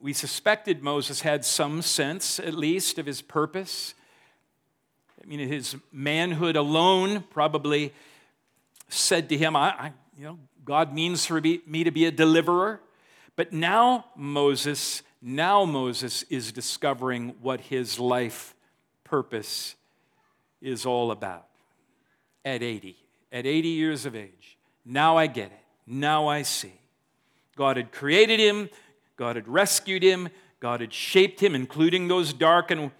we 0.00 0.14
suspected 0.14 0.82
Moses 0.82 1.20
had 1.20 1.44
some 1.44 1.82
sense, 1.82 2.40
at 2.40 2.54
least, 2.54 2.98
of 2.98 3.04
his 3.04 3.20
purpose. 3.20 3.92
I 5.22 5.26
mean, 5.26 5.46
his 5.46 5.76
manhood 5.92 6.56
alone 6.56 7.24
probably 7.28 7.92
said 8.88 9.28
to 9.28 9.36
him, 9.36 9.54
I, 9.54 9.68
I 9.68 9.92
you 10.16 10.24
know, 10.24 10.38
God 10.64 10.94
means 10.94 11.26
for 11.26 11.42
me, 11.42 11.60
me 11.66 11.84
to 11.84 11.90
be 11.90 12.06
a 12.06 12.10
deliverer. 12.10 12.80
But 13.36 13.52
now 13.52 14.06
Moses, 14.16 15.02
now 15.22 15.64
Moses 15.64 16.24
is 16.24 16.50
discovering 16.50 17.36
what 17.40 17.60
his 17.60 17.98
life 17.98 18.54
purpose 19.04 19.76
is 20.60 20.84
all 20.84 21.10
about 21.10 21.46
at 22.44 22.62
80, 22.62 22.96
at 23.30 23.46
80 23.46 23.68
years 23.68 24.04
of 24.04 24.16
age. 24.16 24.58
Now 24.84 25.16
I 25.16 25.28
get 25.28 25.46
it. 25.46 25.60
Now 25.86 26.26
I 26.26 26.42
see. 26.42 26.72
God 27.56 27.76
had 27.76 27.92
created 27.92 28.40
him, 28.40 28.68
God 29.16 29.36
had 29.36 29.46
rescued 29.46 30.02
him, 30.02 30.28
God 30.58 30.80
had 30.80 30.92
shaped 30.92 31.40
him, 31.40 31.54
including 31.54 32.08
those 32.08 32.32
dark 32.32 32.70
and 32.70 32.90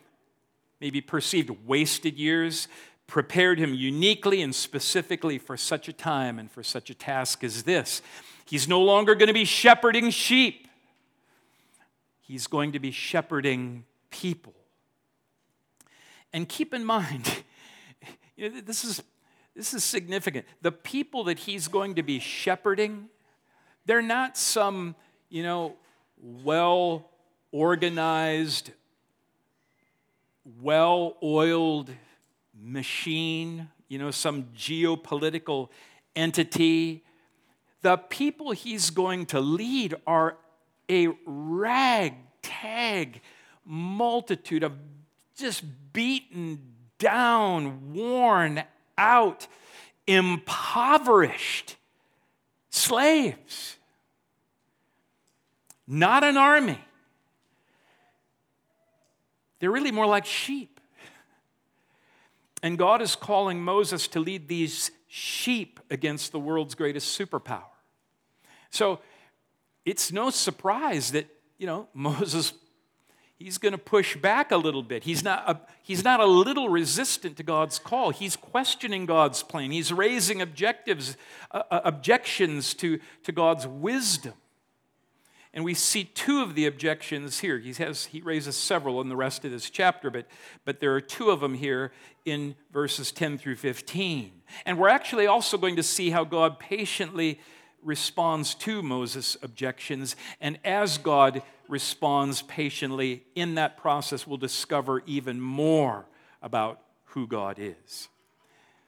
maybe 0.80 1.00
perceived 1.00 1.50
wasted 1.66 2.18
years, 2.18 2.68
prepared 3.06 3.58
him 3.58 3.74
uniquely 3.74 4.42
and 4.42 4.54
specifically 4.54 5.38
for 5.38 5.56
such 5.56 5.88
a 5.88 5.92
time 5.92 6.38
and 6.38 6.50
for 6.50 6.62
such 6.62 6.90
a 6.90 6.94
task 6.94 7.44
as 7.44 7.62
this. 7.62 8.02
He's 8.44 8.68
no 8.68 8.80
longer 8.82 9.14
going 9.14 9.28
to 9.28 9.32
be 9.32 9.44
shepherding 9.44 10.10
sheep, 10.10 10.68
he's 12.32 12.46
going 12.46 12.72
to 12.72 12.78
be 12.78 12.90
shepherding 12.90 13.84
people. 14.08 14.54
And 16.32 16.48
keep 16.48 16.72
in 16.72 16.82
mind, 16.82 17.42
you 18.36 18.48
know, 18.48 18.60
this, 18.62 18.84
is, 18.84 19.02
this 19.54 19.74
is 19.74 19.84
significant. 19.84 20.46
The 20.62 20.72
people 20.72 21.24
that 21.24 21.40
he's 21.40 21.68
going 21.68 21.96
to 21.96 22.02
be 22.02 22.20
shepherding, 22.20 23.10
they're 23.84 24.00
not 24.00 24.38
some, 24.38 24.96
you 25.28 25.42
know, 25.42 25.76
well 26.22 27.10
organized, 27.50 28.70
well 30.62 31.18
oiled 31.22 31.90
machine, 32.58 33.68
you 33.88 33.98
know, 33.98 34.10
some 34.10 34.44
geopolitical 34.56 35.68
entity. 36.16 37.04
The 37.82 37.98
people 37.98 38.52
he's 38.52 38.88
going 38.88 39.26
to 39.26 39.40
lead 39.40 39.96
are 40.06 40.38
a 40.92 41.08
ragtag 41.24 43.22
multitude 43.64 44.62
of 44.62 44.74
just 45.36 45.64
beaten 45.94 46.60
down, 46.98 47.94
worn 47.94 48.62
out, 48.98 49.46
impoverished 50.06 51.76
slaves. 52.68 53.78
Not 55.86 56.24
an 56.24 56.36
army. 56.36 56.78
They're 59.58 59.70
really 59.70 59.92
more 59.92 60.06
like 60.06 60.26
sheep. 60.26 60.80
And 62.62 62.76
God 62.78 63.00
is 63.00 63.16
calling 63.16 63.62
Moses 63.62 64.06
to 64.08 64.20
lead 64.20 64.46
these 64.46 64.90
sheep 65.08 65.80
against 65.90 66.32
the 66.32 66.38
world's 66.38 66.74
greatest 66.74 67.18
superpower. 67.18 67.64
So 68.70 69.00
it's 69.84 70.12
no 70.12 70.30
surprise 70.30 71.12
that, 71.12 71.26
you 71.58 71.66
know, 71.66 71.88
Moses 71.94 72.52
he's 73.42 73.58
going 73.58 73.72
to 73.72 73.78
push 73.78 74.16
back 74.16 74.52
a 74.52 74.56
little 74.56 74.82
bit. 74.82 75.04
He's 75.04 75.24
not, 75.24 75.48
a, 75.48 75.60
he's 75.82 76.04
not 76.04 76.20
a 76.20 76.26
little 76.26 76.68
resistant 76.68 77.36
to 77.38 77.42
God's 77.42 77.78
call. 77.78 78.10
He's 78.10 78.36
questioning 78.36 79.06
God's 79.06 79.42
plan. 79.42 79.70
He's 79.70 79.92
raising 79.92 80.40
objectives, 80.40 81.16
uh, 81.50 81.62
uh, 81.70 81.80
objections 81.84 82.74
to, 82.74 83.00
to 83.24 83.32
God's 83.32 83.66
wisdom. 83.66 84.34
And 85.54 85.64
we 85.64 85.74
see 85.74 86.04
two 86.04 86.40
of 86.40 86.54
the 86.54 86.64
objections 86.64 87.40
here. 87.40 87.58
He, 87.58 87.74
has, 87.74 88.06
he 88.06 88.22
raises 88.22 88.56
several 88.56 89.02
in 89.02 89.10
the 89.10 89.16
rest 89.16 89.44
of 89.44 89.50
this 89.50 89.68
chapter, 89.68 90.10
but, 90.10 90.26
but 90.64 90.80
there 90.80 90.94
are 90.94 91.00
two 91.00 91.30
of 91.30 91.40
them 91.40 91.54
here 91.54 91.92
in 92.24 92.54
verses 92.72 93.12
10 93.12 93.36
through 93.36 93.56
15. 93.56 94.32
And 94.64 94.78
we're 94.78 94.88
actually 94.88 95.26
also 95.26 95.58
going 95.58 95.76
to 95.76 95.82
see 95.82 96.08
how 96.08 96.24
God 96.24 96.58
patiently 96.58 97.38
responds 97.82 98.54
to 98.56 98.82
Moses' 98.82 99.36
objections. 99.42 100.16
And 100.40 100.58
as 100.64 100.98
God 100.98 101.42
responds 101.68 102.42
patiently 102.42 103.24
in 103.34 103.54
that 103.56 103.76
process, 103.76 104.26
we'll 104.26 104.36
discover 104.36 105.02
even 105.06 105.40
more 105.40 106.06
about 106.42 106.80
who 107.06 107.26
God 107.26 107.58
is. 107.58 108.08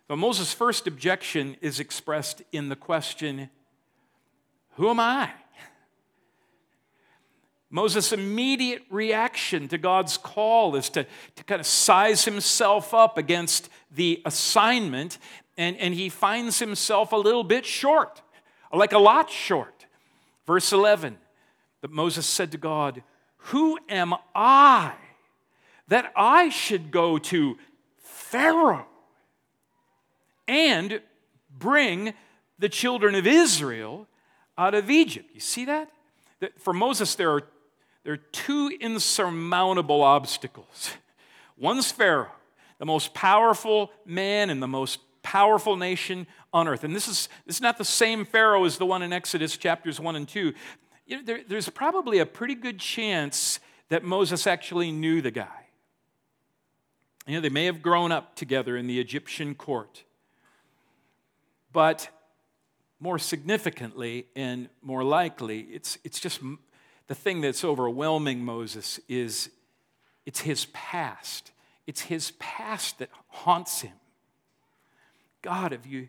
But 0.07 0.16
Moses' 0.16 0.52
first 0.52 0.87
objection 0.87 1.57
is 1.61 1.80
expressed 1.80 2.42
in 2.52 2.68
the 2.68 2.76
question 2.76 3.48
Who 4.76 4.90
am 4.90 5.00
I? 5.00 5.30
Moses' 7.70 8.12
immediate 8.12 8.83
reaction 8.88 9.66
to 9.66 9.78
God's 9.78 10.16
call 10.16 10.76
is 10.76 10.88
to, 10.90 11.04
to 11.35 11.44
kind 11.44 11.61
of 11.61 11.66
size 11.66 12.24
himself 12.24 12.94
up 12.94 13.18
against 13.18 13.68
the 13.90 14.22
assignment, 14.24 15.18
and, 15.57 15.76
and 15.78 15.92
he 15.92 16.09
finds 16.09 16.61
himself 16.61 17.11
a 17.11 17.16
little 17.16 17.42
bit 17.42 17.66
short 17.66 18.22
like 18.76 18.92
a 18.92 18.98
lot 18.98 19.30
short. 19.30 19.87
Verse 20.46 20.72
11, 20.72 21.16
that 21.80 21.90
Moses 21.90 22.26
said 22.26 22.52
to 22.52 22.58
God, 22.58 23.02
Who 23.37 23.78
am 23.88 24.14
I 24.34 24.92
that 25.88 26.12
I 26.16 26.48
should 26.48 26.90
go 26.90 27.18
to 27.18 27.56
Pharaoh 27.98 28.87
and 30.46 31.00
bring 31.50 32.14
the 32.58 32.68
children 32.68 33.14
of 33.14 33.26
Israel 33.26 34.06
out 34.56 34.74
of 34.74 34.90
Egypt? 34.90 35.30
You 35.34 35.40
see 35.40 35.64
that? 35.64 35.90
that 36.40 36.60
for 36.60 36.72
Moses, 36.72 37.14
there 37.14 37.30
are, 37.30 37.42
there 38.04 38.14
are 38.14 38.18
two 38.32 38.70
insurmountable 38.80 40.02
obstacles. 40.02 40.90
One's 41.56 41.90
Pharaoh, 41.90 42.32
the 42.78 42.87
most 42.87 43.14
powerful 43.14 43.90
man 44.04 44.50
and 44.50 44.62
the 44.62 44.68
most 44.68 45.00
powerful 45.24 45.76
nation 45.76 46.28
on 46.52 46.68
earth. 46.68 46.84
And 46.84 46.94
this 46.94 47.08
is, 47.08 47.28
this 47.46 47.56
is 47.56 47.62
not 47.62 47.78
the 47.78 47.84
same 47.84 48.24
Pharaoh 48.24 48.64
as 48.64 48.78
the 48.78 48.87
one 48.87 49.02
in 49.02 49.12
Exodus 49.12 49.56
chapters 49.56 49.98
1 49.98 50.14
and 50.14 50.28
2. 50.28 50.52
You 51.06 51.16
know, 51.16 51.22
there, 51.24 51.40
there's 51.48 51.68
probably 51.70 52.20
a 52.20 52.26
pretty 52.26 52.54
good 52.54 52.78
chance 52.78 53.58
that 53.88 54.04
Moses 54.04 54.46
actually 54.46 54.92
knew 54.92 55.20
the 55.20 55.32
guy. 55.32 55.66
You 57.26 57.34
know, 57.34 57.40
they 57.40 57.48
may 57.48 57.64
have 57.64 57.82
grown 57.82 58.12
up 58.12 58.37
together 58.37 58.76
in 58.76 58.87
the 58.87 59.00
Egyptian 59.00 59.54
court. 59.54 60.04
But 61.72 62.08
more 63.00 63.18
significantly 63.18 64.26
and 64.37 64.68
more 64.82 65.02
likely, 65.02 65.60
it's, 65.60 65.98
it's 66.04 66.20
just 66.20 66.40
the 67.06 67.14
thing 67.14 67.40
that's 67.40 67.64
overwhelming 67.64 68.44
Moses 68.44 69.00
is 69.08 69.50
it's 70.26 70.40
his 70.40 70.66
past. 70.66 71.50
It's 71.87 72.02
his 72.02 72.32
past 72.38 72.98
that 72.98 73.10
haunts 73.28 73.80
him. 73.80 73.92
God, 75.44 75.72
have 75.72 75.85
you, 75.85 76.09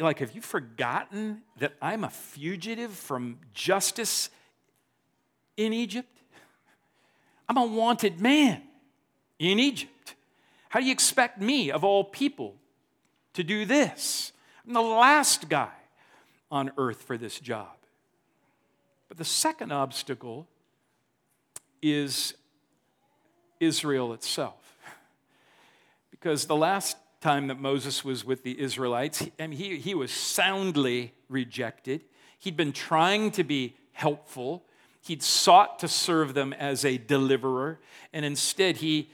like, 0.00 0.20
have 0.20 0.32
you 0.32 0.40
forgotten 0.40 1.42
that 1.58 1.74
I'm 1.82 2.04
a 2.04 2.08
fugitive 2.08 2.90
from 2.90 3.38
justice 3.52 4.30
in 5.58 5.74
Egypt? 5.74 6.08
I'm 7.46 7.58
a 7.58 7.66
wanted 7.66 8.22
man 8.22 8.62
in 9.38 9.58
Egypt. 9.58 10.14
How 10.70 10.80
do 10.80 10.86
you 10.86 10.92
expect 10.92 11.38
me, 11.38 11.70
of 11.70 11.84
all 11.84 12.02
people, 12.02 12.54
to 13.34 13.44
do 13.44 13.66
this? 13.66 14.32
I'm 14.66 14.72
the 14.72 14.80
last 14.80 15.50
guy 15.50 15.74
on 16.50 16.72
earth 16.78 17.02
for 17.02 17.18
this 17.18 17.38
job. 17.38 17.76
But 19.08 19.18
the 19.18 19.24
second 19.26 19.70
obstacle 19.70 20.48
is 21.82 22.32
Israel 23.60 24.14
itself. 24.14 24.78
Because 26.10 26.46
the 26.46 26.56
last 26.56 26.96
time 27.24 27.46
that 27.46 27.58
Moses 27.58 28.04
was 28.04 28.22
with 28.22 28.42
the 28.42 28.60
Israelites, 28.60 29.26
I 29.40 29.46
mean, 29.46 29.58
he, 29.58 29.78
he 29.78 29.94
was 29.94 30.12
soundly 30.12 31.14
rejected. 31.30 32.04
He'd 32.38 32.54
been 32.54 32.72
trying 32.72 33.30
to 33.32 33.42
be 33.42 33.76
helpful, 33.92 34.62
he'd 35.00 35.22
sought 35.22 35.78
to 35.78 35.88
serve 35.88 36.34
them 36.34 36.52
as 36.52 36.84
a 36.84 36.98
deliverer, 36.98 37.80
and 38.12 38.26
instead 38.26 38.76
he, 38.76 39.08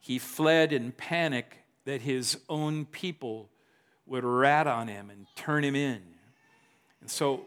he 0.00 0.18
fled 0.18 0.72
in 0.72 0.92
panic 0.92 1.58
that 1.84 2.00
his 2.00 2.38
own 2.48 2.86
people 2.86 3.50
would 4.06 4.24
rat 4.24 4.66
on 4.66 4.88
him 4.88 5.10
and 5.10 5.26
turn 5.36 5.62
him 5.62 5.76
in. 5.76 6.00
And 7.02 7.10
so, 7.10 7.44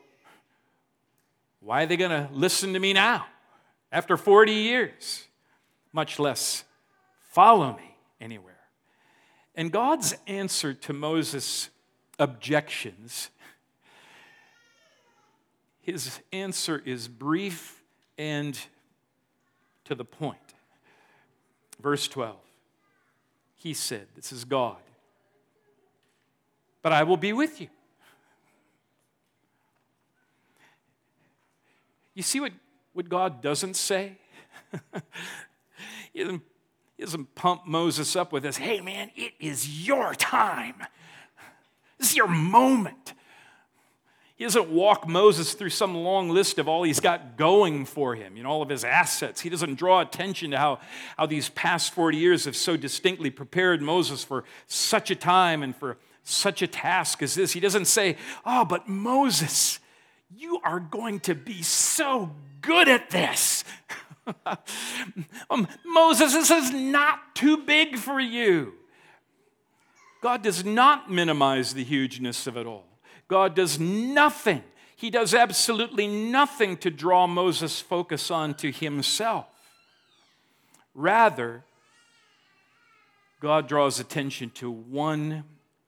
why 1.61 1.81
are 1.83 1.85
they 1.87 1.97
going 1.97 2.11
to 2.11 2.29
listen 2.31 2.73
to 2.73 2.79
me 2.79 2.93
now 2.93 3.25
after 3.91 4.17
40 4.17 4.51
years? 4.51 5.25
Much 5.91 6.19
less 6.19 6.63
follow 7.31 7.75
me 7.75 7.95
anywhere. 8.21 8.54
And 9.55 9.71
God's 9.71 10.15
answer 10.27 10.73
to 10.73 10.93
Moses' 10.93 11.69
objections, 12.19 13.29
his 15.81 16.19
answer 16.33 16.81
is 16.85 17.07
brief 17.07 17.81
and 18.17 18.59
to 19.85 19.95
the 19.95 20.05
point. 20.05 20.37
Verse 21.81 22.07
12, 22.07 22.35
he 23.55 23.73
said, 23.73 24.07
This 24.15 24.31
is 24.31 24.45
God, 24.45 24.77
but 26.81 26.91
I 26.91 27.03
will 27.03 27.17
be 27.17 27.33
with 27.33 27.61
you. 27.61 27.67
You 32.13 32.23
see 32.23 32.39
what, 32.39 32.53
what 32.93 33.09
God 33.09 33.41
doesn't 33.41 33.75
say? 33.75 34.17
He 36.15 36.23
doesn't 36.23 36.43
pump 37.36 37.65
Moses 37.65 38.15
up 38.15 38.31
with 38.31 38.43
this, 38.43 38.58
hey 38.58 38.81
man, 38.81 39.12
it 39.15 39.34
is 39.39 39.88
your 39.88 40.13
time. 40.15 40.75
This 41.97 42.12
is 42.12 42.17
your 42.17 42.27
moment. 42.27 43.13
He 44.36 44.43
doesn't 44.43 44.69
walk 44.69 45.08
Moses 45.08 45.53
through 45.53 45.69
some 45.69 45.95
long 45.95 46.29
list 46.29 46.60
of 46.60 46.67
all 46.67 46.84
he's 46.84 46.99
got 46.99 47.38
going 47.38 47.86
for 47.86 48.15
him, 48.15 48.36
you 48.36 48.43
know, 48.43 48.49
all 48.49 48.62
of 48.62 48.67
his 48.67 48.84
assets. 48.84 49.39
He 49.39 49.49
doesn't 49.49 49.75
draw 49.75 50.01
attention 50.01 50.51
to 50.51 50.58
how, 50.58 50.79
how 51.17 51.25
these 51.25 51.47
past 51.49 51.93
40 51.93 52.17
years 52.17 52.43
have 52.43 52.55
so 52.55 52.75
distinctly 52.75 53.29
prepared 53.29 53.81
Moses 53.81 54.25
for 54.25 54.43
such 54.67 55.10
a 55.10 55.15
time 55.15 55.63
and 55.63 55.73
for 55.73 55.97
such 56.23 56.62
a 56.62 56.67
task 56.67 57.23
as 57.23 57.34
this. 57.34 57.53
He 57.53 57.62
doesn't 57.62 57.86
say, 57.86 58.17
Oh, 58.45 58.65
but 58.65 58.89
Moses, 58.89 59.79
you 60.36 60.60
are 60.65 60.81
going 60.81 61.21
to 61.21 61.36
be 61.36 61.62
so 61.62 62.31
good 62.62 62.89
at 62.89 63.12
this. 63.12 63.63
um, 65.49 65.67
Moses, 65.85 66.33
this 66.33 66.51
is 66.51 66.71
not 66.71 67.35
too 67.35 67.57
big 67.57 67.97
for 67.97 68.19
you. 68.19 68.73
God 70.21 70.41
does 70.41 70.65
not 70.65 71.11
minimize 71.11 71.73
the 71.73 71.83
hugeness 71.83 72.47
of 72.47 72.57
it 72.57 72.65
all. 72.65 72.85
God 73.27 73.55
does 73.55 73.79
nothing. 73.79 74.63
He 74.95 75.09
does 75.09 75.33
absolutely 75.33 76.07
nothing 76.07 76.77
to 76.77 76.89
draw 76.89 77.27
Moses' 77.27 77.79
focus 77.79 78.31
onto 78.31 78.71
himself. 78.71 79.45
Rather, 80.93 81.63
God 83.39 83.67
draws 83.67 83.99
attention 83.99 84.49
to 84.51 84.71
one 84.71 85.43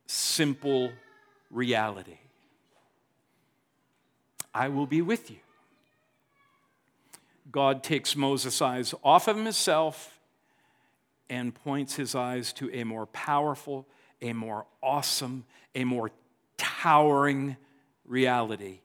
simple 0.06 0.92
reality 1.50 2.18
I 4.54 4.70
will 4.70 4.88
be 4.88 5.02
with 5.04 5.30
you. 5.30 5.38
God 7.58 7.82
takes 7.82 8.16
Moses' 8.16 8.62
eyes 8.62 8.94
off 9.04 9.28
of 9.28 9.36
himself 9.36 10.20
and 11.28 11.56
points 11.56 11.96
his 11.96 12.14
eyes 12.14 12.54
to 12.54 12.72
a 12.72 12.84
more 12.84 13.08
powerful, 13.08 13.88
a 14.22 14.32
more 14.32 14.68
awesome, 14.84 15.44
a 15.74 15.84
more 15.84 16.12
towering 16.58 17.58
reality, 18.06 18.82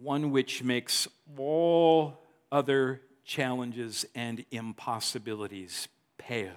one 0.00 0.30
which 0.30 0.62
makes 0.62 1.06
all 1.36 2.18
other 2.50 3.02
challenges 3.26 4.06
and 4.14 4.46
impossibilities 4.50 5.88
pale. 6.16 6.48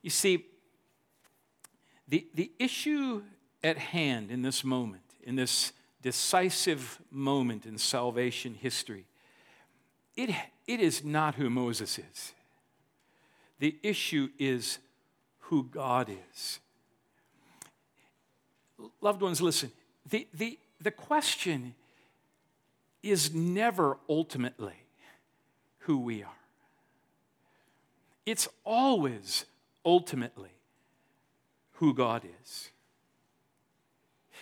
You 0.00 0.08
see, 0.08 0.46
the, 2.08 2.26
the 2.32 2.52
issue 2.58 3.20
at 3.62 3.76
hand 3.76 4.30
in 4.30 4.40
this 4.40 4.64
moment, 4.64 5.02
in 5.22 5.36
this 5.36 5.74
decisive 6.00 6.98
moment 7.10 7.66
in 7.66 7.76
salvation 7.76 8.54
history, 8.54 9.04
it, 10.16 10.30
it 10.66 10.80
is 10.80 11.04
not 11.04 11.34
who 11.34 11.50
Moses 11.50 11.98
is. 11.98 12.32
The 13.58 13.76
issue 13.82 14.30
is 14.38 14.78
who 15.40 15.64
God 15.64 16.08
is. 16.10 16.60
Loved 19.00 19.22
ones, 19.22 19.40
listen. 19.40 19.72
The, 20.08 20.26
the, 20.34 20.58
the 20.80 20.90
question 20.90 21.74
is 23.02 23.34
never 23.34 23.96
ultimately 24.08 24.74
who 25.80 25.98
we 25.98 26.22
are, 26.22 26.30
it's 28.24 28.48
always 28.64 29.44
ultimately 29.84 30.50
who 31.74 31.94
God 31.94 32.22
is. 32.42 32.70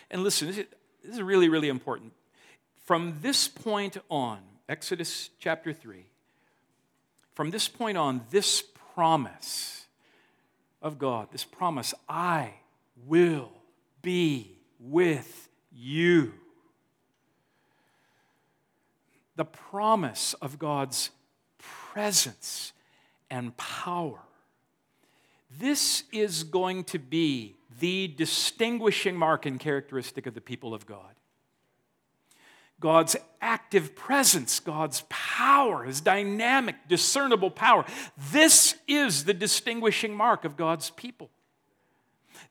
And 0.09 0.23
listen, 0.23 0.47
this 0.47 0.65
is 1.03 1.21
really, 1.21 1.49
really 1.49 1.69
important. 1.69 2.13
From 2.85 3.19
this 3.21 3.47
point 3.47 3.97
on, 4.09 4.39
Exodus 4.67 5.29
chapter 5.39 5.73
3, 5.73 6.05
from 7.33 7.51
this 7.51 7.67
point 7.67 7.97
on, 7.97 8.21
this 8.31 8.63
promise 8.95 9.85
of 10.81 10.97
God, 10.97 11.27
this 11.31 11.43
promise, 11.43 11.93
I 12.09 12.53
will 13.05 13.51
be 14.01 14.57
with 14.79 15.49
you. 15.71 16.33
The 19.35 19.45
promise 19.45 20.33
of 20.35 20.57
God's 20.57 21.11
presence 21.59 22.73
and 23.29 23.55
power. 23.57 24.19
This 25.59 26.03
is 26.11 26.43
going 26.43 26.85
to 26.85 26.99
be 26.99 27.55
the 27.79 28.07
distinguishing 28.07 29.15
mark 29.15 29.45
and 29.45 29.59
characteristic 29.59 30.25
of 30.25 30.33
the 30.33 30.41
people 30.41 30.73
of 30.73 30.85
God. 30.85 31.13
God's 32.79 33.15
active 33.41 33.95
presence, 33.95 34.59
God's 34.59 35.03
power, 35.09 35.83
His 35.83 36.01
dynamic, 36.01 36.75
discernible 36.87 37.51
power. 37.51 37.85
This 38.31 38.75
is 38.87 39.25
the 39.25 39.33
distinguishing 39.33 40.13
mark 40.13 40.45
of 40.45 40.57
God's 40.57 40.89
people 40.91 41.29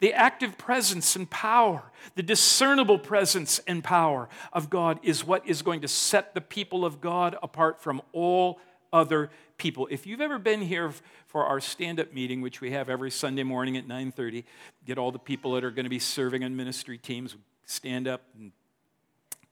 the 0.00 0.12
active 0.12 0.58
presence 0.58 1.16
and 1.16 1.28
power, 1.30 1.82
the 2.14 2.22
discernible 2.22 2.98
presence 2.98 3.60
and 3.66 3.82
power 3.82 4.28
of 4.52 4.70
God 4.70 4.98
is 5.02 5.26
what 5.26 5.46
is 5.46 5.62
going 5.62 5.80
to 5.82 5.88
set 5.88 6.34
the 6.34 6.40
people 6.40 6.84
of 6.84 7.00
God 7.00 7.36
apart 7.42 7.80
from 7.80 8.02
all 8.12 8.60
other 8.92 9.30
people. 9.56 9.88
If 9.90 10.06
you've 10.06 10.20
ever 10.20 10.38
been 10.38 10.62
here 10.62 10.92
for 11.26 11.46
our 11.46 11.60
stand-up 11.60 12.12
meeting, 12.12 12.40
which 12.40 12.60
we 12.60 12.72
have 12.72 12.88
every 12.88 13.10
Sunday 13.10 13.42
morning 13.42 13.76
at 13.76 13.86
9:30, 13.86 14.44
get 14.84 14.98
all 14.98 15.10
the 15.10 15.18
people 15.18 15.52
that 15.52 15.64
are 15.64 15.70
going 15.70 15.84
to 15.84 15.90
be 15.90 15.98
serving 15.98 16.44
on 16.44 16.56
ministry 16.56 16.98
teams 16.98 17.36
stand 17.64 18.06
up 18.06 18.22
and 18.38 18.52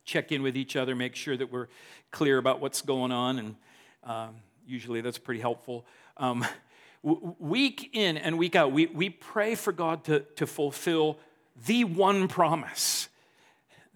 check 0.04 0.32
in 0.32 0.42
with 0.42 0.56
each 0.56 0.76
other, 0.76 0.94
make 0.94 1.14
sure 1.14 1.36
that 1.36 1.52
we're 1.52 1.68
clear 2.10 2.38
about 2.38 2.60
what's 2.60 2.82
going 2.82 3.12
on, 3.12 3.38
and 3.38 3.56
um, 4.04 4.36
usually 4.66 5.00
that's 5.00 5.18
pretty 5.18 5.40
helpful. 5.40 5.84
Um, 6.16 6.44
week 7.02 7.90
in 7.92 8.16
and 8.16 8.38
week 8.38 8.54
out, 8.54 8.72
we, 8.72 8.86
we 8.86 9.10
pray 9.10 9.54
for 9.54 9.72
God 9.72 10.04
to, 10.04 10.20
to 10.36 10.46
fulfill 10.46 11.18
the 11.66 11.84
one 11.84 12.28
promise, 12.28 13.08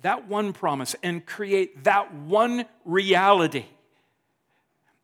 that 0.03 0.29
one 0.29 0.53
promise, 0.53 0.95
and 1.03 1.25
create 1.25 1.85
that 1.85 2.13
one 2.15 2.67
reality 2.85 3.65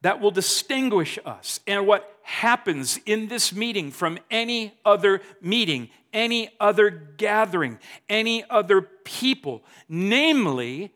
that 0.02 0.20
will 0.20 0.30
distinguish 0.30 1.18
us 1.24 1.60
and 1.66 1.86
what 1.86 2.11
happens 2.32 2.98
in 3.04 3.28
this 3.28 3.52
meeting 3.52 3.90
from 3.90 4.18
any 4.30 4.72
other 4.86 5.20
meeting, 5.42 5.90
any 6.14 6.48
other 6.58 6.88
gathering, 6.88 7.78
any 8.08 8.42
other 8.48 8.80
people, 8.80 9.62
namely 9.86 10.90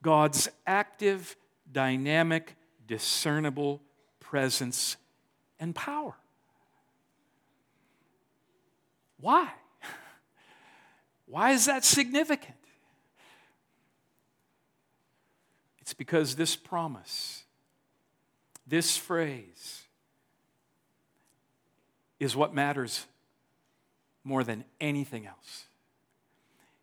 God's 0.00 0.48
active, 0.66 1.36
dynamic, 1.70 2.56
discernible 2.86 3.82
presence 4.18 4.96
and 5.60 5.74
power. 5.74 6.14
Why? 9.20 9.50
Why 11.26 11.50
is 11.50 11.66
that 11.66 11.84
significant? 11.84 12.56
It's 15.82 15.92
because 15.92 16.34
this 16.34 16.56
promise, 16.56 17.44
this 18.66 18.96
phrase, 18.96 19.81
is 22.22 22.36
what 22.36 22.54
matters 22.54 23.06
more 24.22 24.44
than 24.44 24.64
anything 24.80 25.26
else. 25.26 25.64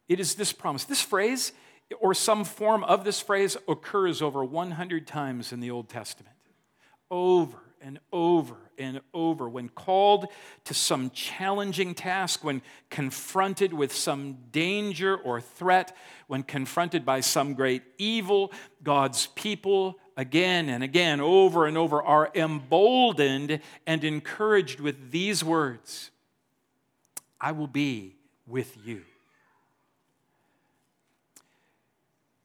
It 0.09 0.19
is 0.19 0.35
this 0.35 0.51
promise. 0.51 0.83
This 0.83 1.01
phrase, 1.01 1.53
or 2.01 2.13
some 2.13 2.43
form 2.43 2.83
of 2.83 3.05
this 3.05 3.21
phrase, 3.21 3.55
occurs 3.67 4.21
over 4.21 4.43
100 4.43 5.07
times 5.07 5.53
in 5.53 5.61
the 5.61 5.71
Old 5.71 5.87
Testament. 5.87 6.35
Over 7.09 7.57
and 7.81 7.99
over 8.11 8.57
and 8.77 8.99
over. 9.13 9.47
When 9.47 9.69
called 9.69 10.27
to 10.65 10.73
some 10.73 11.09
challenging 11.11 11.95
task, 11.95 12.43
when 12.43 12.61
confronted 12.89 13.71
with 13.71 13.93
some 13.93 14.39
danger 14.51 15.15
or 15.15 15.39
threat, 15.39 15.95
when 16.27 16.43
confronted 16.43 17.05
by 17.05 17.21
some 17.21 17.53
great 17.53 17.83
evil, 17.97 18.51
God's 18.83 19.27
people 19.27 19.99
again 20.19 20.67
and 20.67 20.83
again, 20.83 21.21
over 21.21 21.65
and 21.65 21.77
over, 21.77 22.03
are 22.03 22.29
emboldened 22.35 23.59
and 23.87 24.03
encouraged 24.03 24.79
with 24.79 25.11
these 25.11 25.43
words 25.43 26.11
I 27.41 27.53
will 27.53 27.67
be 27.67 28.15
with 28.45 28.75
you. 28.85 29.03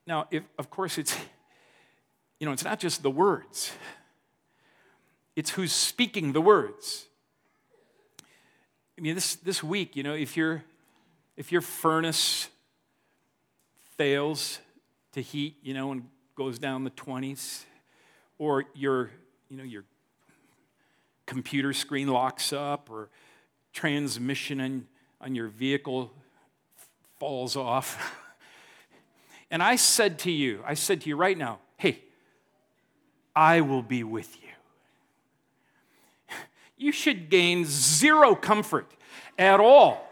Now, 0.07 0.29
if, 0.31 0.45
of 0.59 0.71
course, 0.71 0.99
it's, 0.99 1.17
you 2.39 2.47
know, 2.47 2.53
it's 2.53 2.65
not 2.65 2.79
just 2.79 3.03
the 3.03 3.11
words 3.11 3.73
it's 5.37 5.51
who's 5.51 5.73
speaking 5.73 6.33
the 6.33 6.41
words. 6.41 7.07
I 8.97 9.01
mean, 9.01 9.15
this, 9.15 9.35
this 9.37 9.63
week, 9.63 9.97
you 9.97 10.03
know, 10.03 10.15
if, 10.15 10.37
you 10.37 10.61
if 11.37 11.51
your 11.51 11.61
furnace 11.61 12.49
fails 13.97 14.61
to 15.13 15.21
heat, 15.21 15.57
you 15.63 15.75
know, 15.75 15.93
and 15.93 16.05
goes 16.35 16.59
down 16.59 16.85
the 16.85 16.91
20s, 16.91 17.65
or 18.39 18.65
your, 18.75 19.11
you 19.49 19.57
know, 19.57 19.65
your 19.65 19.85
computer 21.27 21.73
screen 21.73 22.09
locks 22.09 22.53
up, 22.53 22.91
or 22.91 23.09
transmission 23.73 24.61
on, 24.61 24.87
on 25.21 25.35
your 25.35 25.49
vehicle 25.49 26.13
falls 27.19 27.57
off. 27.57 28.21
and 29.51 29.63
I 29.63 29.77
said 29.77 30.19
to 30.21 30.31
you, 30.31 30.63
I 30.67 30.75
said 30.75 31.01
to 31.03 31.09
you 31.09 31.17
right 31.17 31.39
now, 31.39 31.61
hey, 31.77 32.01
I 33.35 33.61
will 33.61 33.83
be 33.83 34.05
with 34.05 34.37
you. 34.43 36.37
you 36.77 36.93
should 36.93 37.31
gain 37.31 37.65
zero 37.65 38.35
comfort 38.35 38.91
at 39.39 39.61
all 39.61 40.11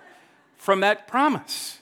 from 0.56 0.80
that 0.80 1.06
promise. 1.06 1.81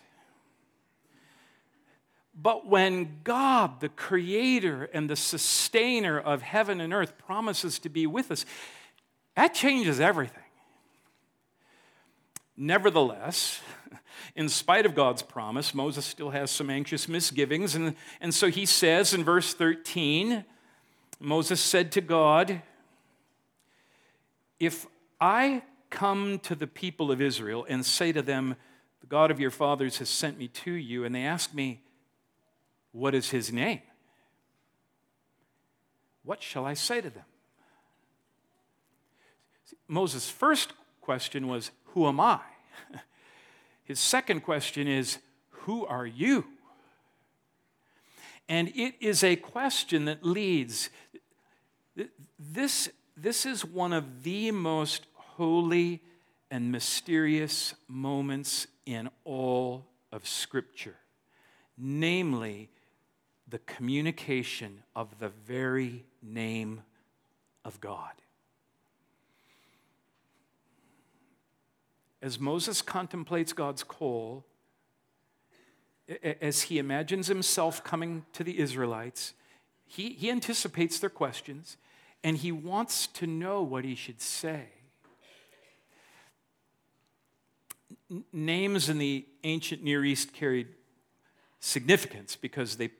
But 2.42 2.66
when 2.66 3.18
God, 3.22 3.80
the 3.80 3.88
creator 3.88 4.88
and 4.94 5.10
the 5.10 5.16
sustainer 5.16 6.18
of 6.18 6.42
heaven 6.42 6.80
and 6.80 6.92
earth, 6.92 7.18
promises 7.18 7.78
to 7.80 7.88
be 7.88 8.06
with 8.06 8.30
us, 8.30 8.46
that 9.36 9.54
changes 9.54 10.00
everything. 10.00 10.42
Nevertheless, 12.56 13.60
in 14.36 14.48
spite 14.48 14.86
of 14.86 14.94
God's 14.94 15.22
promise, 15.22 15.74
Moses 15.74 16.06
still 16.06 16.30
has 16.30 16.50
some 16.50 16.70
anxious 16.70 17.08
misgivings. 17.08 17.74
And, 17.74 17.94
and 18.20 18.32
so 18.32 18.48
he 18.48 18.64
says 18.64 19.12
in 19.12 19.24
verse 19.24 19.52
13 19.52 20.44
Moses 21.22 21.60
said 21.60 21.92
to 21.92 22.00
God, 22.00 22.62
If 24.58 24.86
I 25.20 25.62
come 25.90 26.38
to 26.40 26.54
the 26.54 26.66
people 26.66 27.10
of 27.12 27.20
Israel 27.20 27.66
and 27.68 27.84
say 27.84 28.12
to 28.12 28.22
them, 28.22 28.56
The 29.02 29.06
God 29.06 29.30
of 29.30 29.38
your 29.38 29.50
fathers 29.50 29.98
has 29.98 30.08
sent 30.08 30.38
me 30.38 30.48
to 30.48 30.72
you, 30.72 31.04
and 31.04 31.14
they 31.14 31.24
ask 31.24 31.52
me, 31.52 31.82
What 32.92 33.14
is 33.14 33.30
his 33.30 33.52
name? 33.52 33.80
What 36.24 36.42
shall 36.42 36.64
I 36.64 36.74
say 36.74 37.00
to 37.00 37.10
them? 37.10 37.24
Moses' 39.88 40.30
first 40.30 40.72
question 41.00 41.48
was, 41.48 41.70
Who 41.86 42.06
am 42.06 42.20
I? 42.20 42.40
His 43.84 43.98
second 43.98 44.40
question 44.40 44.86
is, 44.86 45.18
Who 45.50 45.86
are 45.86 46.06
you? 46.06 46.44
And 48.48 48.68
it 48.74 48.94
is 49.00 49.22
a 49.22 49.36
question 49.36 50.06
that 50.06 50.24
leads. 50.24 50.90
This, 52.38 52.88
this 53.16 53.46
is 53.46 53.64
one 53.64 53.92
of 53.92 54.22
the 54.24 54.50
most 54.50 55.06
holy 55.14 56.02
and 56.50 56.72
mysterious 56.72 57.74
moments 57.86 58.66
in 58.86 59.08
all 59.24 59.86
of 60.10 60.26
Scripture, 60.26 60.96
namely 61.78 62.70
the 63.50 63.58
communication 63.60 64.82
of 64.94 65.18
the 65.18 65.28
very 65.28 66.04
name 66.22 66.82
of 67.64 67.80
God. 67.80 68.12
as 72.22 72.38
Moses 72.38 72.82
contemplates 72.82 73.52
God's 73.52 73.82
call, 73.82 74.44
as 76.40 76.62
he 76.62 76.78
imagines 76.78 77.28
himself 77.28 77.82
coming 77.82 78.24
to 78.32 78.44
the 78.44 78.58
Israelites, 78.58 79.34
he, 79.86 80.10
he 80.10 80.30
anticipates 80.30 80.98
their 80.98 81.10
questions 81.10 81.76
and 82.22 82.36
he 82.36 82.52
wants 82.52 83.06
to 83.06 83.26
know 83.26 83.62
what 83.62 83.84
he 83.84 83.94
should 83.94 84.20
say. 84.20 84.66
N- 88.10 88.24
names 88.32 88.88
in 88.88 88.98
the 88.98 89.24
ancient 89.44 89.82
Near 89.82 90.04
East 90.04 90.34
carried 90.34 90.68
significance 91.60 92.36
because 92.36 92.76
they 92.76 92.90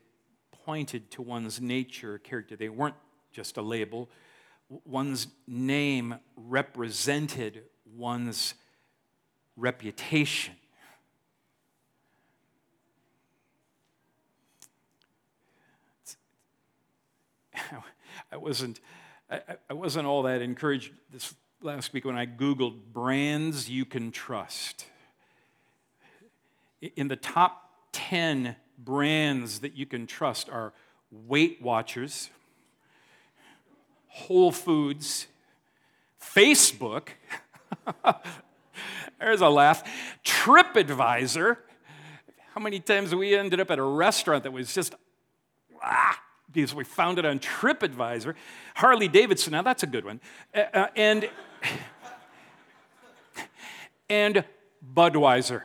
pointed 0.64 1.11
to 1.12 1.23
one's 1.23 1.61
nature 1.61 2.18
character. 2.18 2.57
They 2.57 2.68
weren't 2.68 2.96
just 3.33 3.57
a 3.57 3.62
label. 3.62 4.11
One's 4.85 5.27
name 5.46 6.16
represented 6.37 7.62
one's 7.96 8.55
reputation. 9.57 10.55
I 18.33 18.37
wasn't, 18.37 18.81
I, 19.31 19.40
I 19.68 19.75
wasn't 19.75 20.07
all 20.07 20.23
that 20.23 20.42
encouraged 20.42 20.92
this 21.11 21.35
last 21.62 21.92
week 21.92 22.05
when 22.05 22.16
I 22.16 22.27
Googled 22.27 22.92
brands 22.92 23.68
you 23.68 23.85
can 23.85 24.11
trust. 24.12 24.87
In 26.96 27.09
the 27.09 27.16
top 27.16 27.70
10 27.92 28.57
brands 28.85 29.61
that 29.61 29.77
you 29.77 29.87
can 29.87 30.07
trust 30.07 30.49
are 30.49 30.73
Weight 31.11 31.61
Watchers, 31.61 32.31
Whole 34.09 34.53
Foods, 34.53 35.27
Facebook, 36.21 37.09
There's 39.19 39.40
a 39.40 39.49
laugh. 39.49 39.83
TripAdvisor. 40.25 41.57
How 42.55 42.61
many 42.61 42.81
times 42.81 43.14
we 43.14 43.37
ended 43.37 43.61
up 43.61 43.71
at 43.71 43.79
a 43.79 43.83
restaurant 43.83 44.45
that 44.45 44.53
was 44.53 44.75
just, 44.75 44.95
ah, 45.83 46.21
because 46.53 46.75
we 46.75 46.85
found 46.85 47.19
it 47.19 47.25
on 47.25 47.38
TripAdvisor. 47.38 48.35
Harley 48.75 49.09
Davidson, 49.09 49.53
now 49.53 49.62
that's 49.62 49.83
a 49.83 49.87
good 49.87 50.05
one. 50.05 50.21
Uh, 50.55 50.62
uh, 50.73 50.87
and, 50.97 51.29
and 54.11 54.45
Budweiser. 54.95 55.62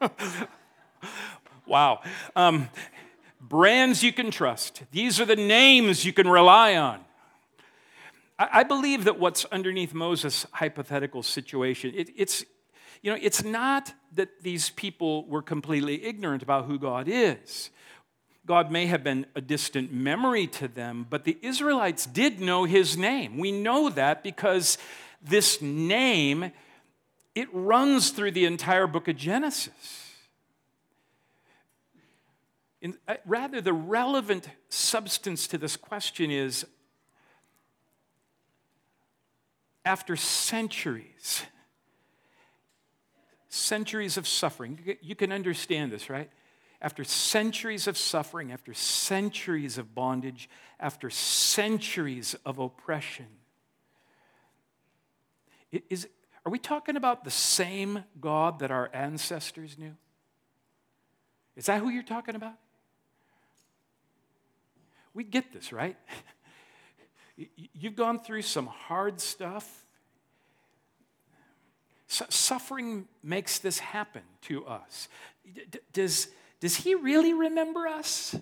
wow. 1.66 2.00
Um, 2.34 2.68
brands 3.40 4.02
you 4.02 4.12
can 4.12 4.30
trust. 4.30 4.82
These 4.92 5.20
are 5.20 5.24
the 5.24 5.36
names 5.36 6.04
you 6.04 6.12
can 6.12 6.28
rely 6.28 6.76
on. 6.76 7.00
I 8.38 8.64
believe 8.64 9.04
that 9.04 9.18
what's 9.18 9.46
underneath 9.46 9.94
Moses' 9.94 10.44
hypothetical 10.52 11.22
situation, 11.22 11.92
it, 11.96 12.10
it's, 12.16 12.44
you 13.02 13.10
know, 13.10 13.18
it's 13.20 13.42
not 13.42 13.94
that 14.14 14.42
these 14.42 14.68
people 14.70 15.26
were 15.26 15.40
completely 15.40 16.04
ignorant 16.04 16.42
about 16.42 16.66
who 16.66 16.78
God 16.78 17.08
is. 17.08 17.70
God 18.44 18.70
may 18.70 18.86
have 18.86 19.02
been 19.02 19.26
a 19.34 19.40
distant 19.40 19.92
memory 19.92 20.46
to 20.48 20.68
them, 20.68 21.06
but 21.08 21.24
the 21.24 21.38
Israelites 21.40 22.04
did 22.04 22.38
know 22.38 22.64
his 22.64 22.96
name. 22.96 23.38
We 23.38 23.52
know 23.52 23.88
that 23.88 24.22
because 24.22 24.76
this 25.22 25.62
name, 25.62 26.52
it 27.34 27.48
runs 27.52 28.10
through 28.10 28.32
the 28.32 28.44
entire 28.44 28.86
book 28.86 29.08
of 29.08 29.16
Genesis. 29.16 30.05
In, 32.82 32.96
uh, 33.08 33.14
rather, 33.24 33.60
the 33.60 33.72
relevant 33.72 34.48
substance 34.68 35.46
to 35.48 35.58
this 35.58 35.76
question 35.76 36.30
is 36.30 36.66
after 39.84 40.16
centuries, 40.16 41.44
centuries 43.48 44.16
of 44.16 44.26
suffering, 44.26 44.78
you 45.00 45.14
can 45.14 45.32
understand 45.32 45.92
this, 45.92 46.10
right? 46.10 46.30
After 46.82 47.04
centuries 47.04 47.86
of 47.86 47.96
suffering, 47.96 48.52
after 48.52 48.74
centuries 48.74 49.78
of 49.78 49.94
bondage, 49.94 50.50
after 50.78 51.08
centuries 51.08 52.36
of 52.44 52.58
oppression, 52.58 53.26
is, 55.88 56.08
are 56.44 56.52
we 56.52 56.58
talking 56.58 56.96
about 56.96 57.24
the 57.24 57.30
same 57.30 58.04
God 58.20 58.58
that 58.58 58.70
our 58.70 58.90
ancestors 58.92 59.78
knew? 59.78 59.96
Is 61.56 61.66
that 61.66 61.80
who 61.80 61.88
you're 61.88 62.02
talking 62.02 62.34
about? 62.34 62.54
We 65.16 65.24
get 65.24 65.50
this, 65.50 65.72
right? 65.72 65.96
You've 67.72 67.96
gone 67.96 68.20
through 68.20 68.42
some 68.42 68.66
hard 68.66 69.18
stuff. 69.18 69.84
Suffering 72.06 73.08
makes 73.22 73.58
this 73.58 73.78
happen 73.78 74.20
to 74.42 74.66
us. 74.66 75.08
Does, 75.94 76.28
does 76.60 76.76
he 76.76 76.94
really 76.94 77.32
remember 77.32 77.88
us? 77.88 78.36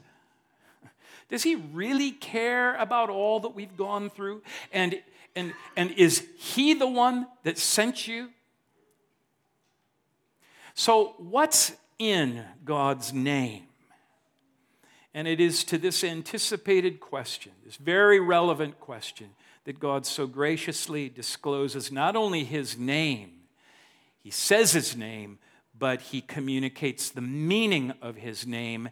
Does 1.28 1.44
he 1.44 1.54
really 1.54 2.10
care 2.10 2.74
about 2.76 3.08
all 3.08 3.40
that 3.40 3.54
we've 3.54 3.76
gone 3.76 4.10
through? 4.10 4.42
And, 4.72 5.00
and, 5.34 5.54
and 5.76 5.92
is 5.92 6.26
he 6.36 6.74
the 6.74 6.88
one 6.88 7.28
that 7.44 7.56
sent 7.56 8.06
you? 8.08 8.30
So, 10.74 11.14
what's 11.18 11.72
in 11.98 12.44
God's 12.64 13.12
name? 13.12 13.62
And 15.14 15.28
it 15.28 15.40
is 15.40 15.62
to 15.64 15.78
this 15.78 16.02
anticipated 16.02 16.98
question, 16.98 17.52
this 17.64 17.76
very 17.76 18.18
relevant 18.18 18.80
question, 18.80 19.30
that 19.64 19.78
God 19.78 20.04
so 20.04 20.26
graciously 20.26 21.08
discloses 21.08 21.92
not 21.92 22.16
only 22.16 22.42
his 22.42 22.76
name, 22.76 23.30
he 24.18 24.30
says 24.30 24.72
his 24.72 24.96
name, 24.96 25.38
but 25.78 26.00
he 26.00 26.20
communicates 26.20 27.10
the 27.10 27.20
meaning 27.20 27.92
of 28.02 28.16
his 28.16 28.46
name 28.46 28.88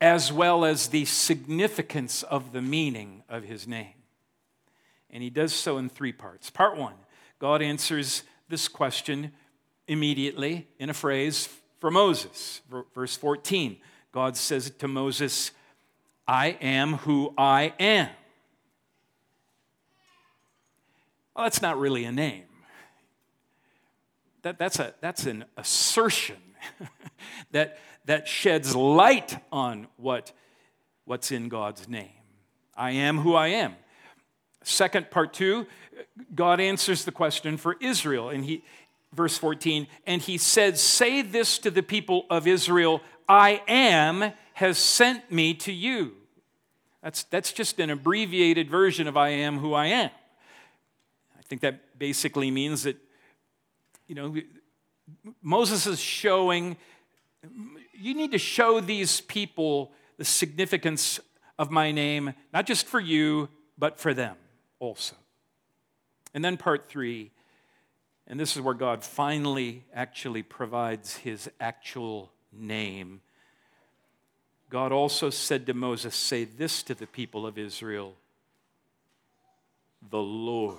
as 0.00 0.32
well 0.32 0.64
as 0.64 0.88
the 0.88 1.04
significance 1.04 2.22
of 2.24 2.52
the 2.52 2.62
meaning 2.62 3.22
of 3.28 3.44
his 3.44 3.66
name. 3.66 3.94
And 5.10 5.22
he 5.22 5.30
does 5.30 5.52
so 5.52 5.78
in 5.78 5.88
three 5.88 6.12
parts. 6.12 6.50
Part 6.50 6.76
one 6.76 6.94
God 7.38 7.62
answers 7.62 8.24
this 8.48 8.68
question 8.68 9.32
immediately 9.86 10.66
in 10.78 10.90
a 10.90 10.94
phrase 10.94 11.48
for 11.80 11.90
Moses. 11.90 12.60
Verse 12.94 13.16
14 13.16 13.78
God 14.18 14.36
says 14.36 14.72
to 14.78 14.88
Moses, 14.88 15.52
I 16.26 16.48
am 16.60 16.94
who 16.94 17.32
I 17.38 17.72
am. 17.78 18.08
Well, 21.36 21.44
that's 21.44 21.62
not 21.62 21.78
really 21.78 22.02
a 22.02 22.10
name. 22.10 22.42
That, 24.42 24.58
that's, 24.58 24.80
a, 24.80 24.92
that's 25.00 25.24
an 25.26 25.44
assertion 25.56 26.38
that, 27.52 27.78
that 28.06 28.26
sheds 28.26 28.74
light 28.74 29.40
on 29.52 29.86
what, 29.98 30.32
what's 31.04 31.30
in 31.30 31.48
God's 31.48 31.88
name. 31.88 32.10
I 32.76 32.90
am 32.90 33.18
who 33.18 33.36
I 33.36 33.48
am. 33.48 33.76
Second, 34.64 35.12
part 35.12 35.32
two, 35.32 35.64
God 36.34 36.58
answers 36.58 37.04
the 37.04 37.12
question 37.12 37.56
for 37.56 37.76
Israel. 37.80 38.30
And 38.30 38.44
he, 38.44 38.64
verse 39.12 39.36
14, 39.38 39.86
and 40.06 40.22
he 40.22 40.38
said, 40.38 40.78
Say 40.78 41.22
this 41.22 41.58
to 41.58 41.70
the 41.70 41.82
people 41.82 42.26
of 42.30 42.46
Israel 42.46 43.00
I 43.28 43.62
am 43.68 44.32
has 44.54 44.78
sent 44.78 45.30
me 45.30 45.54
to 45.54 45.72
you. 45.72 46.12
That's, 47.02 47.24
that's 47.24 47.52
just 47.52 47.78
an 47.78 47.90
abbreviated 47.90 48.70
version 48.70 49.06
of 49.06 49.16
I 49.16 49.28
am 49.30 49.58
who 49.58 49.74
I 49.74 49.86
am. 49.86 50.10
I 51.38 51.42
think 51.42 51.60
that 51.62 51.98
basically 51.98 52.50
means 52.50 52.82
that, 52.82 52.96
you 54.06 54.14
know, 54.14 54.36
Moses 55.42 55.86
is 55.86 56.00
showing, 56.00 56.76
you 57.92 58.14
need 58.14 58.32
to 58.32 58.38
show 58.38 58.80
these 58.80 59.20
people 59.20 59.92
the 60.16 60.24
significance 60.24 61.20
of 61.58 61.70
my 61.70 61.92
name, 61.92 62.34
not 62.52 62.66
just 62.66 62.86
for 62.86 63.00
you, 63.00 63.48
but 63.78 63.98
for 63.98 64.12
them 64.12 64.36
also. 64.78 65.14
And 66.34 66.44
then 66.44 66.56
part 66.56 66.88
three, 66.88 67.30
and 68.28 68.38
this 68.38 68.56
is 68.56 68.62
where 68.62 68.74
God 68.74 69.02
finally 69.02 69.84
actually 69.94 70.42
provides 70.42 71.16
his 71.16 71.50
actual 71.58 72.30
name. 72.52 73.22
God 74.68 74.92
also 74.92 75.30
said 75.30 75.64
to 75.66 75.74
Moses, 75.74 76.14
Say 76.14 76.44
this 76.44 76.82
to 76.84 76.94
the 76.94 77.06
people 77.06 77.46
of 77.46 77.56
Israel 77.56 78.14
the 80.10 80.20
Lord 80.20 80.78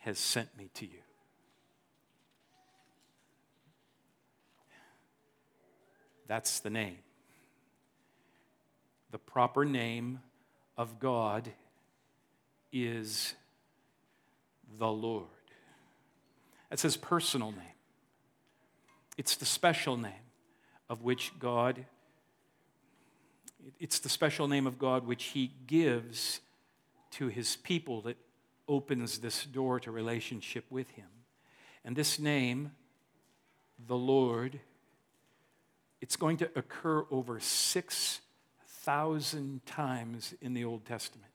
has 0.00 0.18
sent 0.18 0.56
me 0.56 0.70
to 0.74 0.84
you. 0.84 1.00
That's 6.28 6.60
the 6.60 6.70
name. 6.70 6.98
The 9.10 9.18
proper 9.18 9.64
name 9.64 10.20
of 10.76 10.98
God 11.00 11.50
is 12.70 13.34
the 14.78 14.88
Lord. 14.88 15.26
That's 16.70 16.82
his 16.82 16.96
personal 16.96 17.52
name. 17.52 17.62
It's 19.16 19.36
the 19.36 19.46
special 19.46 19.96
name 19.96 20.12
of 20.88 21.02
which 21.02 21.32
God, 21.38 21.84
it's 23.80 23.98
the 23.98 24.08
special 24.08 24.48
name 24.48 24.66
of 24.66 24.78
God 24.78 25.06
which 25.06 25.24
he 25.24 25.52
gives 25.66 26.40
to 27.12 27.28
his 27.28 27.56
people 27.56 28.02
that 28.02 28.16
opens 28.68 29.18
this 29.18 29.44
door 29.44 29.80
to 29.80 29.90
relationship 29.90 30.64
with 30.70 30.90
him. 30.90 31.06
And 31.84 31.96
this 31.96 32.18
name, 32.18 32.72
the 33.86 33.96
Lord, 33.96 34.60
it's 36.00 36.16
going 36.16 36.36
to 36.38 36.50
occur 36.54 37.04
over 37.10 37.40
6,000 37.40 39.66
times 39.66 40.34
in 40.40 40.54
the 40.54 40.64
Old 40.64 40.84
Testament. 40.84 41.27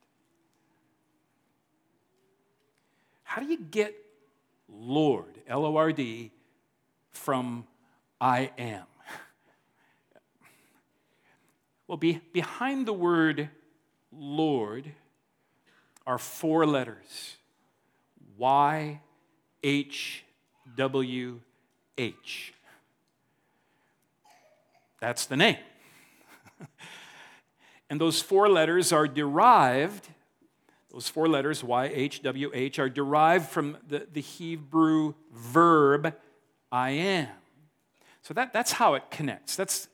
How 3.23 3.41
do 3.41 3.47
you 3.47 3.57
get 3.57 3.95
Lord, 4.69 5.39
L 5.47 5.65
O 5.65 5.75
R 5.75 5.91
D, 5.91 6.31
from 7.11 7.65
I 8.19 8.51
am? 8.57 8.83
Well, 11.85 11.97
be, 11.97 12.21
behind 12.31 12.87
the 12.87 12.93
word 12.93 13.49
Lord 14.11 14.89
are 16.07 16.17
four 16.17 16.65
letters 16.65 17.37
Y 18.37 19.01
H 19.61 20.23
W 20.75 21.39
H. 21.97 22.53
That's 24.99 25.25
the 25.25 25.35
name. 25.35 25.57
and 27.89 27.99
those 27.99 28.21
four 28.21 28.49
letters 28.49 28.91
are 28.91 29.07
derived, 29.07 30.07
those 30.93 31.09
four 31.09 31.27
letters, 31.27 31.63
Y, 31.63 31.85
H, 31.85 32.21
W, 32.21 32.51
H, 32.53 32.77
are 32.77 32.87
derived 32.87 33.49
from 33.49 33.77
the, 33.87 34.07
the 34.13 34.21
Hebrew 34.21 35.15
verb 35.33 36.15
I 36.71 36.91
am. 36.91 37.29
So 38.21 38.33
that, 38.35 38.53
that's 38.53 38.73
how 38.73 38.93
it 38.93 39.03
connects. 39.09 39.55
That's, 39.55 39.89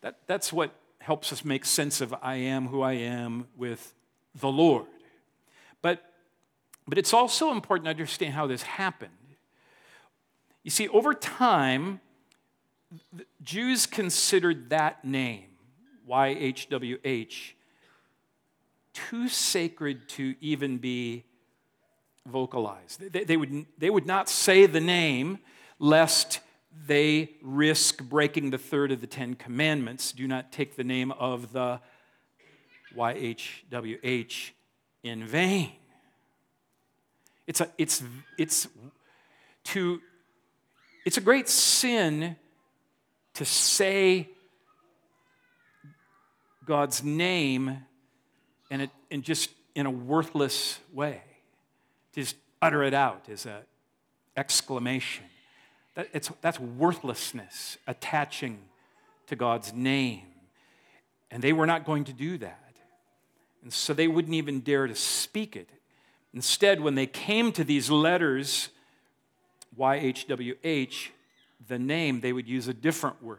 that, 0.00 0.18
that's 0.26 0.52
what 0.52 0.74
helps 0.98 1.32
us 1.32 1.44
make 1.44 1.64
sense 1.64 2.00
of 2.00 2.12
I 2.20 2.34
am 2.36 2.66
who 2.66 2.82
I 2.82 2.94
am 2.94 3.46
with 3.56 3.94
the 4.34 4.48
Lord. 4.48 4.86
But, 5.80 6.12
but 6.88 6.98
it's 6.98 7.14
also 7.14 7.52
important 7.52 7.84
to 7.84 7.90
understand 7.90 8.34
how 8.34 8.48
this 8.48 8.62
happened. 8.62 9.12
You 10.64 10.72
see, 10.72 10.88
over 10.88 11.14
time, 11.14 12.00
Jews 13.42 13.86
considered 13.86 14.70
that 14.70 15.04
name, 15.04 15.46
YHWH, 16.08 17.52
too 19.10 19.28
sacred 19.28 20.08
to 20.08 20.34
even 20.40 20.78
be 20.78 21.24
vocalized. 22.26 23.00
They, 23.12 23.24
they, 23.24 23.36
would, 23.36 23.66
they 23.78 23.90
would 23.90 24.06
not 24.06 24.28
say 24.28 24.66
the 24.66 24.80
name 24.80 25.38
lest 25.78 26.40
they 26.86 27.30
risk 27.42 28.02
breaking 28.02 28.50
the 28.50 28.58
third 28.58 28.90
of 28.92 29.00
the 29.00 29.06
Ten 29.06 29.34
Commandments. 29.34 30.12
Do 30.12 30.26
not 30.26 30.50
take 30.50 30.76
the 30.76 30.84
name 30.84 31.12
of 31.12 31.52
the 31.52 31.80
YHWH 32.96 34.50
in 35.02 35.24
vain. 35.26 35.72
It's 37.46 37.60
a, 37.60 37.68
it's, 37.78 38.02
it's, 38.38 38.66
to, 39.64 40.00
it's 41.04 41.18
a 41.18 41.20
great 41.20 41.48
sin 41.48 42.36
to 43.34 43.44
say 43.44 44.30
God's 46.66 47.04
name 47.04 47.78
and, 48.70 48.82
it, 48.82 48.90
and 49.10 49.22
just 49.22 49.50
in 49.74 49.86
a 49.86 49.90
worthless 49.90 50.80
way. 50.92 51.22
Just 52.14 52.36
utter 52.62 52.82
it 52.82 52.94
out 52.94 53.28
as 53.30 53.46
an 53.46 53.58
exclamation. 54.36 55.24
That, 55.94 56.08
it's, 56.12 56.30
that's 56.40 56.58
worthlessness 56.58 57.78
attaching 57.86 58.58
to 59.26 59.36
God's 59.36 59.72
name. 59.72 60.22
And 61.30 61.42
they 61.42 61.52
were 61.52 61.66
not 61.66 61.84
going 61.84 62.04
to 62.04 62.12
do 62.12 62.38
that. 62.38 62.62
And 63.62 63.72
so 63.72 63.92
they 63.92 64.08
wouldn't 64.08 64.34
even 64.34 64.60
dare 64.60 64.86
to 64.86 64.94
speak 64.94 65.56
it. 65.56 65.68
Instead, 66.32 66.80
when 66.80 66.94
they 66.94 67.06
came 67.06 67.50
to 67.52 67.64
these 67.64 67.90
letters, 67.90 68.68
YHWH, 69.78 71.08
the 71.66 71.78
name, 71.78 72.20
they 72.20 72.32
would 72.32 72.48
use 72.48 72.68
a 72.68 72.74
different 72.74 73.22
word. 73.22 73.38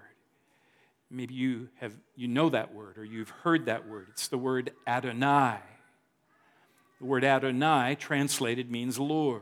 Maybe 1.10 1.34
you, 1.34 1.70
have, 1.80 1.94
you 2.16 2.28
know 2.28 2.50
that 2.50 2.74
word 2.74 2.98
or 2.98 3.06
you've 3.06 3.30
heard 3.30 3.66
that 3.68 3.88
word. 3.88 4.08
It's 4.10 4.28
the 4.28 4.38
word 4.38 4.72
Adonai. 4.86 5.58
The 7.00 7.06
word 7.06 7.24
Adonai, 7.24 7.96
translated, 7.96 8.70
means 8.70 9.00
Lord. 9.00 9.42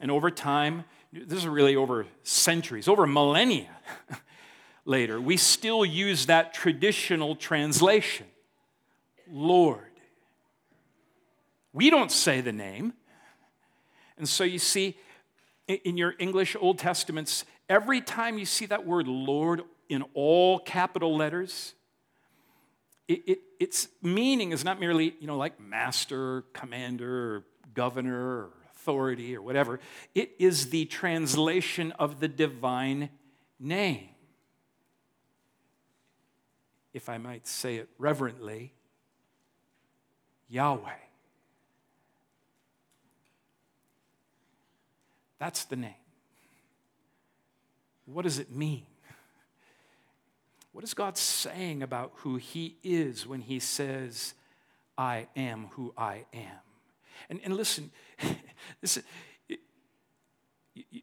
And 0.00 0.10
over 0.10 0.30
time, 0.30 0.84
this 1.12 1.38
is 1.38 1.46
really 1.46 1.76
over 1.76 2.06
centuries, 2.22 2.88
over 2.88 3.06
millennia 3.06 3.68
later, 4.84 5.20
we 5.20 5.36
still 5.36 5.84
use 5.84 6.26
that 6.26 6.54
traditional 6.54 7.36
translation 7.36 8.26
Lord. 9.30 9.90
We 11.72 11.90
don't 11.90 12.12
say 12.12 12.40
the 12.40 12.52
name. 12.52 12.92
And 14.18 14.28
so 14.28 14.44
you 14.44 14.58
see, 14.58 14.96
in 15.68 15.96
your 15.96 16.14
English 16.18 16.54
Old 16.58 16.78
Testaments, 16.78 17.44
every 17.68 18.00
time 18.00 18.36
you 18.36 18.44
see 18.44 18.66
that 18.66 18.86
word 18.86 19.08
Lord 19.08 19.62
in 19.92 20.02
all 20.14 20.58
capital 20.58 21.14
letters, 21.14 21.74
it, 23.06 23.22
it, 23.26 23.38
its 23.60 23.88
meaning 24.00 24.52
is 24.52 24.64
not 24.64 24.80
merely, 24.80 25.14
you 25.20 25.26
know, 25.26 25.36
like 25.36 25.60
master, 25.60 26.44
commander, 26.54 27.36
or 27.36 27.44
governor, 27.74 28.18
or 28.18 28.50
authority, 28.72 29.36
or 29.36 29.42
whatever. 29.42 29.80
It 30.14 30.32
is 30.38 30.70
the 30.70 30.86
translation 30.86 31.92
of 31.92 32.20
the 32.20 32.28
divine 32.28 33.10
name. 33.60 34.08
If 36.94 37.10
I 37.10 37.18
might 37.18 37.46
say 37.46 37.76
it 37.76 37.90
reverently, 37.98 38.72
Yahweh. 40.48 40.90
That's 45.38 45.64
the 45.64 45.76
name. 45.76 45.94
What 48.06 48.22
does 48.22 48.38
it 48.38 48.50
mean? 48.50 48.86
What 50.72 50.84
is 50.84 50.94
God 50.94 51.18
saying 51.18 51.82
about 51.82 52.12
who 52.16 52.36
He 52.36 52.76
is 52.82 53.26
when 53.26 53.42
He 53.42 53.58
says, 53.58 54.34
I 54.96 55.28
am 55.36 55.68
who 55.72 55.92
I 55.96 56.24
am? 56.32 56.60
And, 57.28 57.40
and 57.44 57.56
listen, 57.56 57.90
this, 58.80 58.98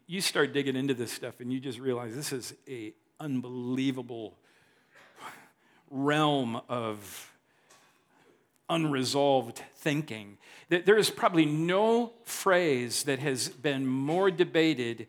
you 0.06 0.20
start 0.20 0.52
digging 0.52 0.76
into 0.76 0.94
this 0.94 1.12
stuff 1.12 1.40
and 1.40 1.52
you 1.52 1.60
just 1.60 1.78
realize 1.78 2.14
this 2.14 2.32
is 2.32 2.54
a 2.68 2.92
unbelievable 3.20 4.36
realm 5.90 6.60
of 6.68 7.32
unresolved 8.68 9.62
thinking. 9.76 10.38
There 10.68 10.96
is 10.96 11.10
probably 11.10 11.46
no 11.46 12.12
phrase 12.24 13.04
that 13.04 13.18
has 13.18 13.48
been 13.48 13.86
more 13.86 14.30
debated 14.30 15.08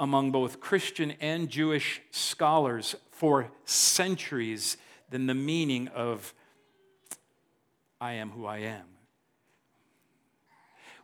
among 0.00 0.32
both 0.32 0.60
Christian 0.60 1.12
and 1.20 1.48
Jewish 1.48 2.02
scholars 2.10 2.96
for 3.16 3.50
centuries 3.64 4.76
than 5.08 5.26
the 5.26 5.34
meaning 5.34 5.88
of 5.88 6.34
I 7.98 8.12
am 8.12 8.30
who 8.30 8.44
I 8.44 8.58
am. 8.58 8.84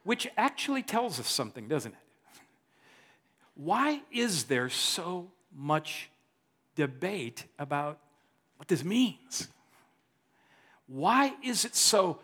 Which 0.04 0.28
actually 0.36 0.82
tells 0.82 1.18
us 1.18 1.28
something, 1.28 1.68
doesn't 1.68 1.92
it? 1.92 1.98
Why 3.54 4.02
is 4.10 4.44
there 4.44 4.68
so 4.68 5.30
much 5.56 6.10
debate 6.74 7.46
about 7.58 7.98
what 8.58 8.68
this 8.68 8.84
means? 8.84 9.48
Why 10.86 11.32
is 11.42 11.64
it 11.64 11.74
so 11.74 12.18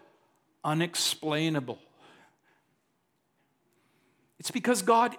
unexplainable? 0.64 1.78
It's 4.38 4.50
because 4.50 4.82
God, 4.82 5.16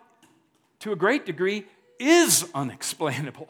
to 0.79 0.91
a 0.91 0.95
great 0.95 1.25
degree, 1.25 1.65
is 1.99 2.45
unexplainable. 2.53 3.49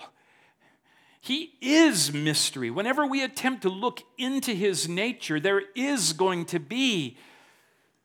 He 1.20 1.54
is 1.62 2.14
mystery. 2.14 2.70
Whenever 2.70 3.06
we 3.06 3.24
attempt 3.24 3.64
to 3.64 3.70
look 3.70 4.02
into 4.18 4.54
his 4.54 4.88
nature, 4.88 5.40
there 5.40 5.64
is 5.76 6.14
going 6.14 6.46
to 6.46 6.60
be 6.60 7.18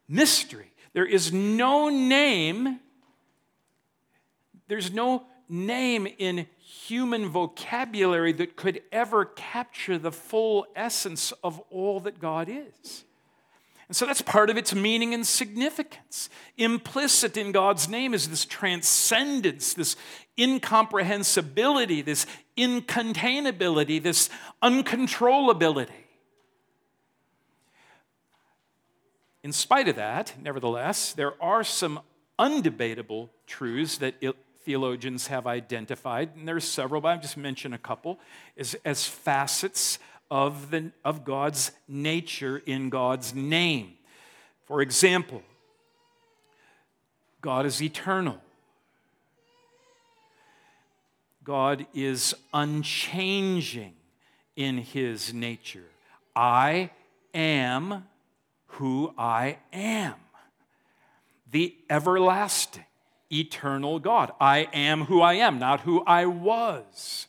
mystery. 0.09 0.73
There 0.93 1.07
is 1.07 1.33
no 1.33 1.89
name, 1.89 2.81
there's 4.69 4.93
no 4.93 5.27
name 5.49 6.07
in 6.19 6.47
human 6.59 7.29
vocabulary 7.29 8.33
that 8.33 8.57
could 8.57 8.83
ever 8.91 9.25
capture 9.25 9.99
the 9.99 10.13
full 10.13 10.67
essence 10.75 11.33
of 11.43 11.61
all 11.71 12.01
that 12.01 12.19
God 12.19 12.49
is. 12.49 13.05
And 13.89 13.97
so 13.97 14.07
that's 14.07 14.23
part 14.23 14.49
of 14.49 14.57
its 14.57 14.75
meaning 14.75 15.13
and 15.13 15.27
significance. 15.27 16.31
Implicit 16.57 17.37
in 17.37 17.53
God's 17.53 17.89
name 17.89 18.15
is 18.15 18.29
this 18.29 18.47
transcendence, 18.47 19.75
this 19.75 19.95
incomprehensibility, 20.39 22.03
this 22.03 22.27
incontainability, 22.57 24.03
this 24.03 24.31
uncontrollability. 24.63 25.91
In 29.43 29.53
spite 29.53 29.89
of 29.89 29.97
that, 29.97 30.35
nevertheless, 30.41 31.13
there 31.13 31.41
are 31.43 31.63
some 31.63 32.01
undebatable 32.39 33.29
truths 33.47 33.99
that 33.99 34.15
theologians 34.65 35.27
have 35.27 35.47
identified, 35.47 36.31
and 36.35 36.49
there's 36.49 36.65
several, 36.65 37.01
but 37.01 37.09
I'll 37.09 37.21
just 37.21 37.37
mention 37.37 37.75
a 37.75 37.79
couple, 37.79 38.19
as, 38.57 38.75
as 38.85 39.07
facets 39.07 39.99
of, 40.31 40.71
the, 40.71 40.91
of 41.05 41.25
God's 41.25 41.73
nature 41.87 42.63
in 42.65 42.89
God's 42.89 43.35
name. 43.35 43.93
For 44.65 44.81
example, 44.81 45.43
God 47.43 47.67
is 47.67 47.83
eternal. 47.83 48.41
God 51.45 51.87
is 51.93 52.35
unchanging 52.53 53.93
in 54.57 54.79
his 54.79 55.35
nature. 55.35 55.85
I 56.35 56.91
am 57.35 58.05
who 58.67 59.13
I 59.19 59.59
am. 59.73 60.15
The 61.51 61.77
everlasting, 61.89 62.87
eternal 63.31 63.99
God. 64.01 64.33
I 64.41 64.69
am 64.73 65.03
who 65.05 65.21
I 65.21 65.35
am, 65.35 65.59
not 65.59 65.83
who 65.83 66.03
I 66.05 66.27
was. 66.27 67.27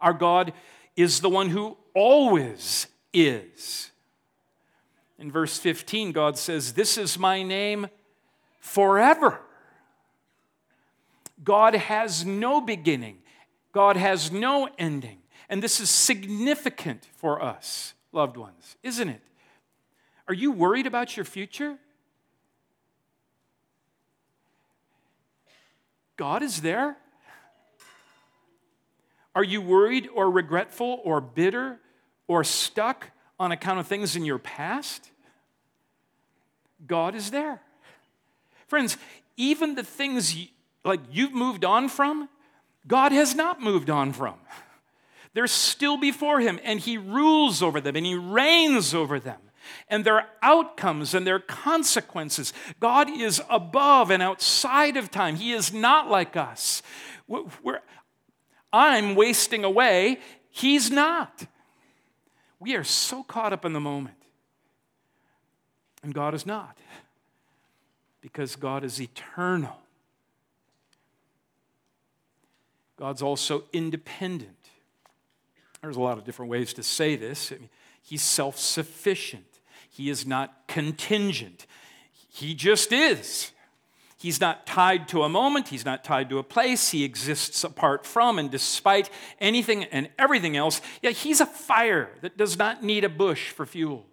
Our 0.00 0.14
God 0.14 0.52
is 0.96 1.20
the 1.20 1.30
one 1.30 1.50
who 1.50 1.76
always 1.94 2.86
is. 3.12 3.90
In 5.18 5.30
verse 5.30 5.58
15, 5.58 6.12
God 6.12 6.38
says, 6.38 6.72
This 6.72 6.96
is 6.96 7.18
my 7.18 7.42
name 7.42 7.88
forever. 8.60 9.40
God 11.42 11.74
has 11.74 12.24
no 12.24 12.60
beginning, 12.60 13.18
God 13.72 13.96
has 13.96 14.32
no 14.32 14.68
ending. 14.78 15.18
And 15.48 15.62
this 15.62 15.80
is 15.80 15.88
significant 15.88 17.08
for 17.16 17.42
us, 17.42 17.94
loved 18.12 18.36
ones, 18.36 18.76
isn't 18.82 19.08
it? 19.08 19.22
Are 20.26 20.34
you 20.34 20.52
worried 20.52 20.86
about 20.86 21.16
your 21.16 21.24
future? 21.24 21.78
God 26.16 26.42
is 26.42 26.60
there. 26.60 26.96
Are 29.34 29.44
you 29.44 29.60
worried 29.60 30.08
or 30.14 30.30
regretful 30.30 31.00
or 31.04 31.20
bitter 31.20 31.78
or 32.26 32.42
stuck 32.44 33.12
on 33.38 33.52
account 33.52 33.78
of 33.78 33.86
things 33.86 34.16
in 34.16 34.24
your 34.24 34.38
past? 34.38 35.10
God 36.86 37.14
is 37.14 37.30
there. 37.30 37.62
Friends, 38.66 38.98
even 39.36 39.76
the 39.76 39.84
things 39.84 40.36
like 40.84 41.00
you've 41.10 41.32
moved 41.32 41.64
on 41.64 41.88
from, 41.88 42.28
God 42.88 43.12
has 43.12 43.34
not 43.34 43.60
moved 43.60 43.90
on 43.90 44.12
from. 44.12 44.34
They're 45.34 45.46
still 45.46 45.98
before 45.98 46.40
him 46.40 46.58
and 46.64 46.80
he 46.80 46.98
rules 46.98 47.62
over 47.62 47.80
them 47.80 47.94
and 47.94 48.04
he 48.04 48.16
reigns 48.16 48.94
over 48.94 49.20
them 49.20 49.38
and 49.88 50.04
their 50.04 50.26
outcomes 50.42 51.14
and 51.14 51.26
their 51.26 51.38
consequences. 51.38 52.52
God 52.80 53.10
is 53.10 53.42
above 53.48 54.10
and 54.10 54.22
outside 54.22 54.96
of 54.96 55.10
time. 55.10 55.36
He 55.36 55.52
is 55.52 55.72
not 55.72 56.08
like 56.08 56.36
us. 56.36 56.82
We're, 57.28 57.80
I'm 58.72 59.14
wasting 59.14 59.64
away, 59.64 60.18
He's 60.50 60.90
not. 60.90 61.46
We 62.58 62.74
are 62.74 62.84
so 62.84 63.22
caught 63.22 63.52
up 63.52 63.64
in 63.64 63.72
the 63.72 63.80
moment. 63.80 64.16
And 66.02 66.12
God 66.12 66.34
is 66.34 66.44
not. 66.44 66.76
Because 68.20 68.56
God 68.56 68.82
is 68.82 69.00
eternal. 69.00 69.76
God's 72.98 73.22
also 73.22 73.64
independent. 73.72 74.50
There's 75.80 75.96
a 75.96 76.00
lot 76.00 76.18
of 76.18 76.24
different 76.24 76.50
ways 76.50 76.72
to 76.74 76.82
say 76.82 77.14
this. 77.14 77.52
I 77.52 77.56
mean, 77.56 77.70
he's 78.02 78.22
self 78.22 78.58
sufficient, 78.58 79.60
he 79.88 80.10
is 80.10 80.26
not 80.26 80.66
contingent. 80.66 81.66
He 82.30 82.54
just 82.54 82.92
is. 82.92 83.52
He's 84.20 84.40
not 84.40 84.66
tied 84.66 85.06
to 85.08 85.22
a 85.22 85.28
moment, 85.28 85.68
he's 85.68 85.84
not 85.84 86.02
tied 86.02 86.28
to 86.30 86.38
a 86.38 86.42
place, 86.42 86.90
he 86.90 87.04
exists 87.04 87.62
apart 87.62 88.04
from 88.04 88.40
and 88.40 88.50
despite 88.50 89.10
anything 89.40 89.84
and 89.84 90.08
everything 90.18 90.56
else. 90.56 90.80
Yeah, 91.02 91.10
he's 91.10 91.40
a 91.40 91.46
fire 91.46 92.10
that 92.22 92.36
does 92.36 92.58
not 92.58 92.82
need 92.82 93.04
a 93.04 93.08
bush 93.08 93.50
for 93.50 93.64
fuel. 93.64 94.06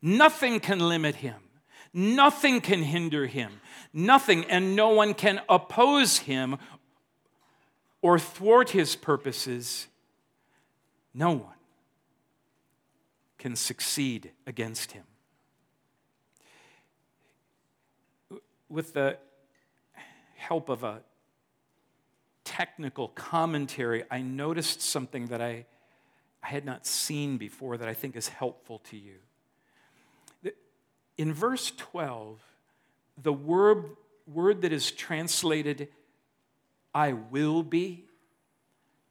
Nothing 0.00 0.60
can 0.60 0.78
limit 0.78 1.16
him, 1.16 1.42
nothing 1.92 2.62
can 2.62 2.82
hinder 2.82 3.26
him, 3.26 3.60
nothing 3.92 4.46
and 4.46 4.74
no 4.74 4.88
one 4.88 5.12
can 5.12 5.42
oppose 5.46 6.18
him 6.20 6.56
or 8.02 8.18
thwart 8.18 8.70
his 8.70 8.96
purposes. 8.96 9.86
No 11.12 11.32
one 11.32 11.54
can 13.38 13.56
succeed 13.56 14.30
against 14.46 14.92
him. 14.92 15.04
with 18.70 18.94
the 18.94 19.18
help 20.36 20.68
of 20.70 20.84
a 20.84 21.00
technical 22.44 23.08
commentary, 23.08 24.04
I 24.10 24.22
noticed 24.22 24.80
something 24.80 25.26
that 25.26 25.42
I, 25.42 25.66
I 26.42 26.46
had 26.46 26.64
not 26.64 26.86
seen 26.86 27.36
before 27.36 27.76
that 27.76 27.88
I 27.88 27.94
think 27.94 28.16
is 28.16 28.28
helpful 28.28 28.78
to 28.90 28.96
you. 28.96 29.16
In 31.18 31.34
verse 31.34 31.72
12, 31.76 32.40
the 33.22 33.32
word, 33.32 33.84
word 34.26 34.62
that 34.62 34.72
is 34.72 34.90
translated, 34.90 35.88
I 36.94 37.12
will 37.12 37.62
be, 37.62 38.04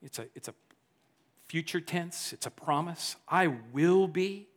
it's 0.02 0.20
a, 0.20 0.26
it's 0.36 0.48
a 0.48 0.54
future 1.48 1.82
tense, 1.82 2.34
it's 2.34 2.46
a 2.46 2.52
promise. 2.52 3.16
I 3.28 3.48
will 3.74 4.08
be. 4.08 4.48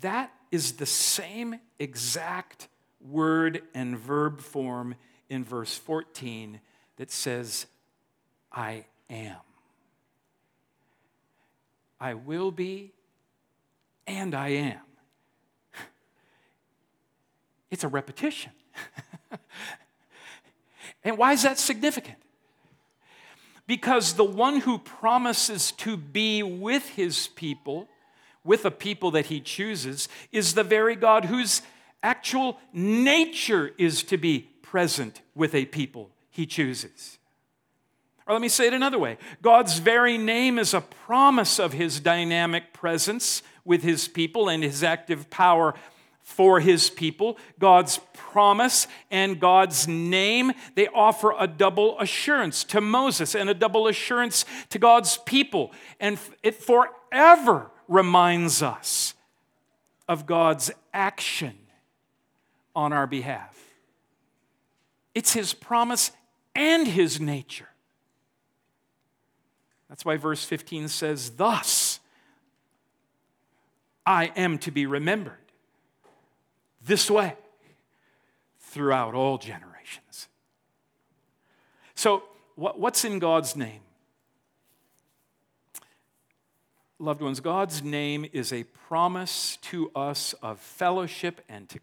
That 0.00 0.32
is 0.50 0.72
the 0.72 0.86
same 0.86 1.56
exact 1.78 2.68
word 3.00 3.62
and 3.74 3.98
verb 3.98 4.40
form 4.40 4.94
in 5.28 5.44
verse 5.44 5.76
14 5.76 6.60
that 6.96 7.10
says, 7.10 7.66
I 8.52 8.86
am. 9.10 9.36
I 12.00 12.14
will 12.14 12.50
be, 12.50 12.92
and 14.06 14.34
I 14.34 14.48
am. 14.48 14.80
It's 17.68 17.82
a 17.82 17.88
repetition. 17.88 18.52
and 21.06 21.16
why 21.16 21.32
is 21.32 21.44
that 21.44 21.56
significant? 21.56 22.18
Because 23.68 24.14
the 24.14 24.24
one 24.24 24.60
who 24.60 24.78
promises 24.78 25.70
to 25.72 25.96
be 25.96 26.42
with 26.42 26.88
his 26.90 27.28
people, 27.28 27.88
with 28.44 28.64
a 28.64 28.72
people 28.72 29.12
that 29.12 29.26
he 29.26 29.40
chooses, 29.40 30.08
is 30.32 30.54
the 30.54 30.64
very 30.64 30.96
God 30.96 31.26
whose 31.26 31.62
actual 32.02 32.58
nature 32.72 33.72
is 33.78 34.02
to 34.02 34.16
be 34.16 34.50
present 34.62 35.20
with 35.36 35.54
a 35.54 35.64
people 35.66 36.10
he 36.28 36.44
chooses. 36.44 37.18
Or 38.26 38.32
let 38.32 38.42
me 38.42 38.48
say 38.48 38.66
it 38.66 38.74
another 38.74 38.98
way 38.98 39.16
God's 39.40 39.78
very 39.78 40.18
name 40.18 40.58
is 40.58 40.74
a 40.74 40.80
promise 40.80 41.60
of 41.60 41.72
his 41.72 42.00
dynamic 42.00 42.72
presence 42.72 43.44
with 43.64 43.84
his 43.84 44.08
people 44.08 44.48
and 44.48 44.64
his 44.64 44.82
active 44.82 45.30
power 45.30 45.74
for 46.26 46.58
his 46.58 46.90
people. 46.90 47.38
God's 47.60 48.00
promise 48.12 48.88
and 49.12 49.38
God's 49.38 49.86
name, 49.86 50.50
they 50.74 50.88
offer 50.88 51.32
a 51.38 51.46
double 51.46 51.96
assurance 52.00 52.64
to 52.64 52.80
Moses 52.80 53.36
and 53.36 53.48
a 53.48 53.54
double 53.54 53.86
assurance 53.86 54.44
to 54.70 54.80
God's 54.80 55.18
people. 55.18 55.70
And 56.00 56.18
it 56.42 56.56
forever 56.56 57.70
reminds 57.86 58.60
us 58.60 59.14
of 60.08 60.26
God's 60.26 60.72
action 60.92 61.54
on 62.74 62.92
our 62.92 63.06
behalf. 63.06 63.56
It's 65.14 65.32
His 65.32 65.54
promise 65.54 66.10
and 66.56 66.88
His 66.88 67.20
nature. 67.20 67.68
That's 69.88 70.04
why 70.04 70.16
verse 70.16 70.44
15 70.44 70.88
says, 70.88 71.30
Thus 71.30 72.00
I 74.04 74.32
am 74.34 74.58
to 74.58 74.72
be 74.72 74.86
remembered 74.86 75.45
this 76.86 77.10
way 77.10 77.34
throughout 78.60 79.14
all 79.14 79.38
generations. 79.38 80.28
So, 81.94 82.22
what's 82.54 83.04
in 83.04 83.18
God's 83.18 83.56
name? 83.56 83.80
Loved 86.98 87.20
ones, 87.20 87.40
God's 87.40 87.82
name 87.82 88.26
is 88.32 88.52
a 88.52 88.64
promise 88.64 89.58
to 89.62 89.90
us 89.94 90.34
of 90.42 90.58
fellowship 90.58 91.42
and 91.48 91.68
to 91.68 91.78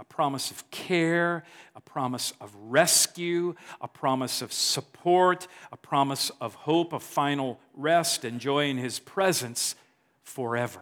a 0.00 0.04
promise 0.04 0.50
of 0.50 0.68
care, 0.72 1.44
a 1.76 1.80
promise 1.80 2.32
of 2.40 2.52
rescue, 2.56 3.54
a 3.80 3.86
promise 3.86 4.42
of 4.42 4.52
support, 4.52 5.46
a 5.70 5.76
promise 5.76 6.32
of 6.40 6.54
hope, 6.54 6.92
of 6.92 7.02
final 7.02 7.60
rest 7.74 8.24
and 8.24 8.40
joy 8.40 8.68
in 8.68 8.76
His 8.76 8.98
presence 8.98 9.76
forever. 10.24 10.80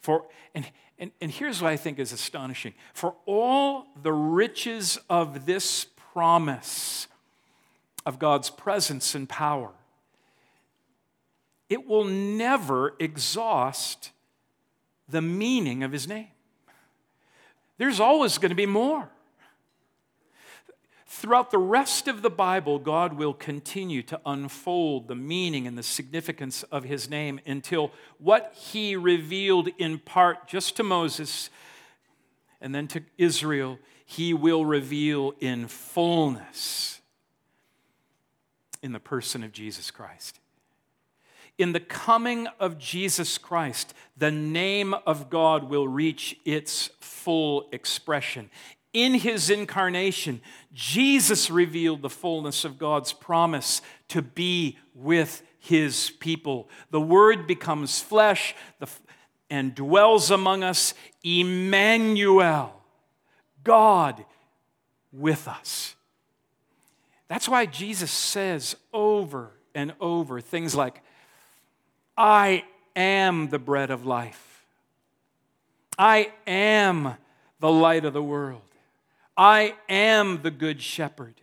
For, 0.00 0.24
and, 0.52 0.66
and, 0.98 1.10
and 1.20 1.30
here's 1.30 1.60
what 1.60 1.72
I 1.72 1.76
think 1.76 1.98
is 1.98 2.12
astonishing 2.12 2.74
for 2.92 3.14
all 3.26 3.86
the 4.02 4.12
riches 4.12 4.98
of 5.10 5.46
this 5.46 5.86
promise 6.12 7.08
of 8.06 8.18
God's 8.18 8.50
presence 8.50 9.14
and 9.14 9.28
power, 9.28 9.70
it 11.68 11.86
will 11.86 12.04
never 12.04 12.94
exhaust 13.00 14.10
the 15.08 15.22
meaning 15.22 15.82
of 15.82 15.92
his 15.92 16.06
name. 16.06 16.28
There's 17.78 17.98
always 17.98 18.38
going 18.38 18.50
to 18.50 18.56
be 18.56 18.66
more. 18.66 19.08
Throughout 21.24 21.50
the 21.50 21.56
rest 21.56 22.06
of 22.06 22.20
the 22.20 22.28
Bible, 22.28 22.78
God 22.78 23.14
will 23.14 23.32
continue 23.32 24.02
to 24.02 24.20
unfold 24.26 25.08
the 25.08 25.14
meaning 25.14 25.66
and 25.66 25.78
the 25.78 25.82
significance 25.82 26.64
of 26.64 26.84
his 26.84 27.08
name 27.08 27.40
until 27.46 27.92
what 28.18 28.52
he 28.54 28.94
revealed 28.94 29.70
in 29.78 30.00
part 30.00 30.46
just 30.46 30.76
to 30.76 30.82
Moses 30.82 31.48
and 32.60 32.74
then 32.74 32.86
to 32.88 33.00
Israel, 33.16 33.78
he 34.04 34.34
will 34.34 34.66
reveal 34.66 35.32
in 35.40 35.66
fullness 35.66 37.00
in 38.82 38.92
the 38.92 39.00
person 39.00 39.42
of 39.42 39.50
Jesus 39.50 39.90
Christ. 39.90 40.40
In 41.56 41.72
the 41.72 41.80
coming 41.80 42.48
of 42.60 42.76
Jesus 42.76 43.38
Christ, 43.38 43.94
the 44.14 44.30
name 44.30 44.92
of 45.06 45.30
God 45.30 45.70
will 45.70 45.88
reach 45.88 46.36
its 46.44 46.90
full 47.00 47.66
expression. 47.72 48.50
In 48.94 49.14
his 49.14 49.50
incarnation, 49.50 50.40
Jesus 50.72 51.50
revealed 51.50 52.00
the 52.00 52.08
fullness 52.08 52.64
of 52.64 52.78
God's 52.78 53.12
promise 53.12 53.82
to 54.08 54.22
be 54.22 54.78
with 54.94 55.42
his 55.58 56.10
people. 56.20 56.70
The 56.90 57.00
Word 57.00 57.46
becomes 57.48 58.00
flesh 58.00 58.54
and 59.50 59.74
dwells 59.74 60.30
among 60.30 60.62
us, 60.62 60.94
Emmanuel, 61.24 62.80
God 63.64 64.24
with 65.12 65.48
us. 65.48 65.96
That's 67.26 67.48
why 67.48 67.66
Jesus 67.66 68.12
says 68.12 68.76
over 68.92 69.50
and 69.74 69.92
over 70.00 70.40
things 70.40 70.74
like, 70.74 71.02
I 72.16 72.64
am 72.94 73.48
the 73.48 73.58
bread 73.58 73.90
of 73.90 74.06
life. 74.06 74.64
I 75.98 76.32
am 76.46 77.16
the 77.58 77.72
light 77.72 78.04
of 78.04 78.12
the 78.12 78.22
world. 78.22 78.60
I 79.36 79.74
am 79.88 80.42
the 80.42 80.50
good 80.50 80.80
shepherd. 80.80 81.40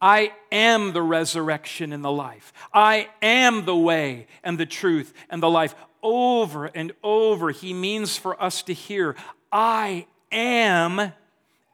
I 0.00 0.32
am 0.50 0.92
the 0.92 1.02
resurrection 1.02 1.92
and 1.92 2.02
the 2.02 2.10
life. 2.10 2.52
I 2.72 3.08
am 3.20 3.64
the 3.64 3.76
way 3.76 4.26
and 4.42 4.58
the 4.58 4.66
truth 4.66 5.12
and 5.28 5.42
the 5.42 5.50
life. 5.50 5.74
Over 6.02 6.66
and 6.66 6.92
over, 7.02 7.50
he 7.50 7.74
means 7.74 8.16
for 8.16 8.42
us 8.42 8.62
to 8.64 8.72
hear, 8.72 9.14
I 9.52 10.06
am 10.32 11.12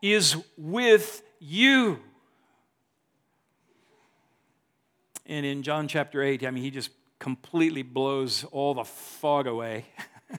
is 0.03 0.37
with 0.57 1.23
you. 1.39 2.01
And 5.27 5.45
in 5.45 5.63
John 5.63 5.89
chapter 5.89 6.23
8, 6.23 6.45
I 6.45 6.51
mean, 6.51 6.63
he 6.63 6.71
just 6.71 6.91
completely 7.19 7.83
blows 7.83 8.45
all 8.45 8.75
the 8.75 8.85
fog 8.85 9.47
away, 9.47 9.87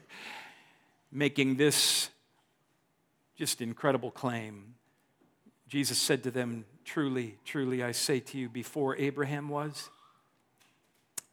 making 1.11 1.55
this 1.55 2.09
just 3.35 3.61
incredible 3.61 4.11
claim. 4.11 4.75
Jesus 5.67 5.97
said 5.97 6.23
to 6.23 6.31
them, 6.31 6.65
Truly, 6.85 7.37
truly, 7.43 7.83
I 7.83 7.91
say 7.91 8.19
to 8.21 8.37
you, 8.37 8.47
before 8.47 8.95
Abraham 8.95 9.49
was, 9.49 9.89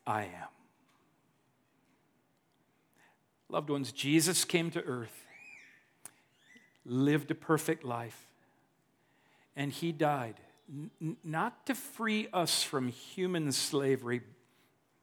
I 0.06 0.22
am. 0.22 0.48
Loved 3.48 3.70
ones, 3.70 3.92
Jesus 3.92 4.44
came 4.44 4.70
to 4.72 4.82
earth, 4.82 5.26
lived 6.84 7.30
a 7.30 7.34
perfect 7.36 7.84
life, 7.84 8.26
and 9.54 9.70
he 9.70 9.92
died 9.92 10.40
n- 10.68 11.16
not 11.22 11.66
to 11.66 11.74
free 11.74 12.28
us 12.32 12.62
from 12.62 12.88
human 12.88 13.52
slavery, 13.52 14.22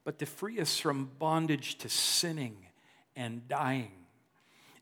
but 0.04 0.20
to 0.20 0.26
free 0.26 0.60
us 0.60 0.78
from 0.78 1.12
bondage 1.20 1.78
to 1.78 1.90
sinning 1.90 2.58
and 3.16 3.48
dying. 3.48 3.92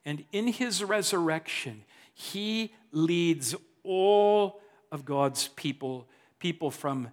And 0.05 0.25
in 0.31 0.47
his 0.47 0.83
resurrection, 0.83 1.83
he 2.13 2.73
leads 2.91 3.55
all 3.89 4.61
of 4.91 5.03
God's 5.03 5.47
people, 5.47 6.07
people 6.37 6.69
from 6.69 7.09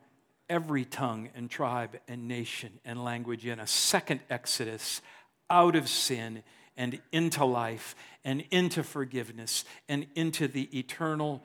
every 0.50 0.84
tongue 0.84 1.30
and 1.34 1.50
tribe 1.50 1.98
and 2.06 2.28
nation 2.28 2.78
and 2.84 3.02
language, 3.02 3.46
in 3.46 3.58
a 3.58 3.66
second 3.66 4.20
exodus 4.28 5.00
out 5.48 5.74
of 5.74 5.88
sin 5.88 6.42
and 6.76 7.00
into 7.10 7.44
life 7.46 7.96
and 8.24 8.44
into 8.50 8.82
forgiveness 8.82 9.64
and 9.88 10.06
into 10.14 10.46
the 10.46 10.78
eternal 10.78 11.42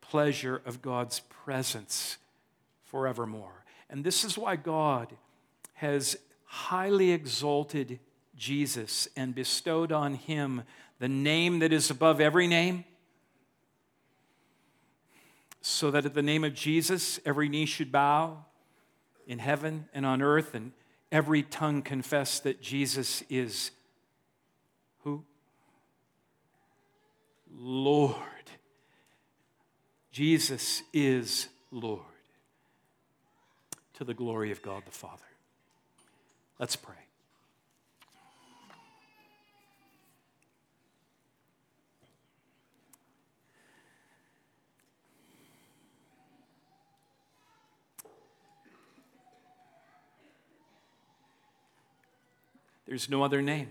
pleasure 0.00 0.60
of 0.66 0.82
God's 0.82 1.20
presence 1.20 2.18
forevermore. 2.82 3.64
And 3.88 4.02
this 4.02 4.24
is 4.24 4.36
why 4.36 4.56
God 4.56 5.12
has 5.74 6.16
highly 6.44 7.12
exalted 7.12 8.00
Jesus 8.36 9.06
and 9.16 9.32
bestowed 9.32 9.92
on 9.92 10.14
him 10.14 10.64
the 10.98 11.08
name 11.08 11.60
that 11.60 11.72
is 11.72 11.88
above 11.88 12.20
every 12.20 12.48
name, 12.48 12.84
so 15.62 15.90
that 15.92 16.04
at 16.04 16.14
the 16.14 16.22
name 16.22 16.44
of 16.44 16.54
Jesus, 16.54 17.20
every 17.24 17.48
knee 17.48 17.66
should 17.66 17.90
bow 17.90 18.44
in 19.26 19.38
heaven 19.38 19.88
and 19.94 20.04
on 20.04 20.20
earth, 20.20 20.54
and 20.54 20.72
every 21.10 21.42
tongue 21.42 21.82
confess 21.82 22.40
that 22.40 22.60
Jesus 22.60 23.22
is 23.30 23.70
who? 25.04 25.24
Lord. 27.50 28.16
Jesus 30.10 30.82
is 30.92 31.48
Lord. 31.70 32.00
To 33.94 34.04
the 34.04 34.14
glory 34.14 34.50
of 34.50 34.62
God 34.62 34.82
the 34.84 34.90
Father. 34.90 35.22
Let's 36.58 36.76
pray. 36.76 37.01
There's 52.92 53.08
no 53.08 53.22
other 53.22 53.40
name 53.40 53.70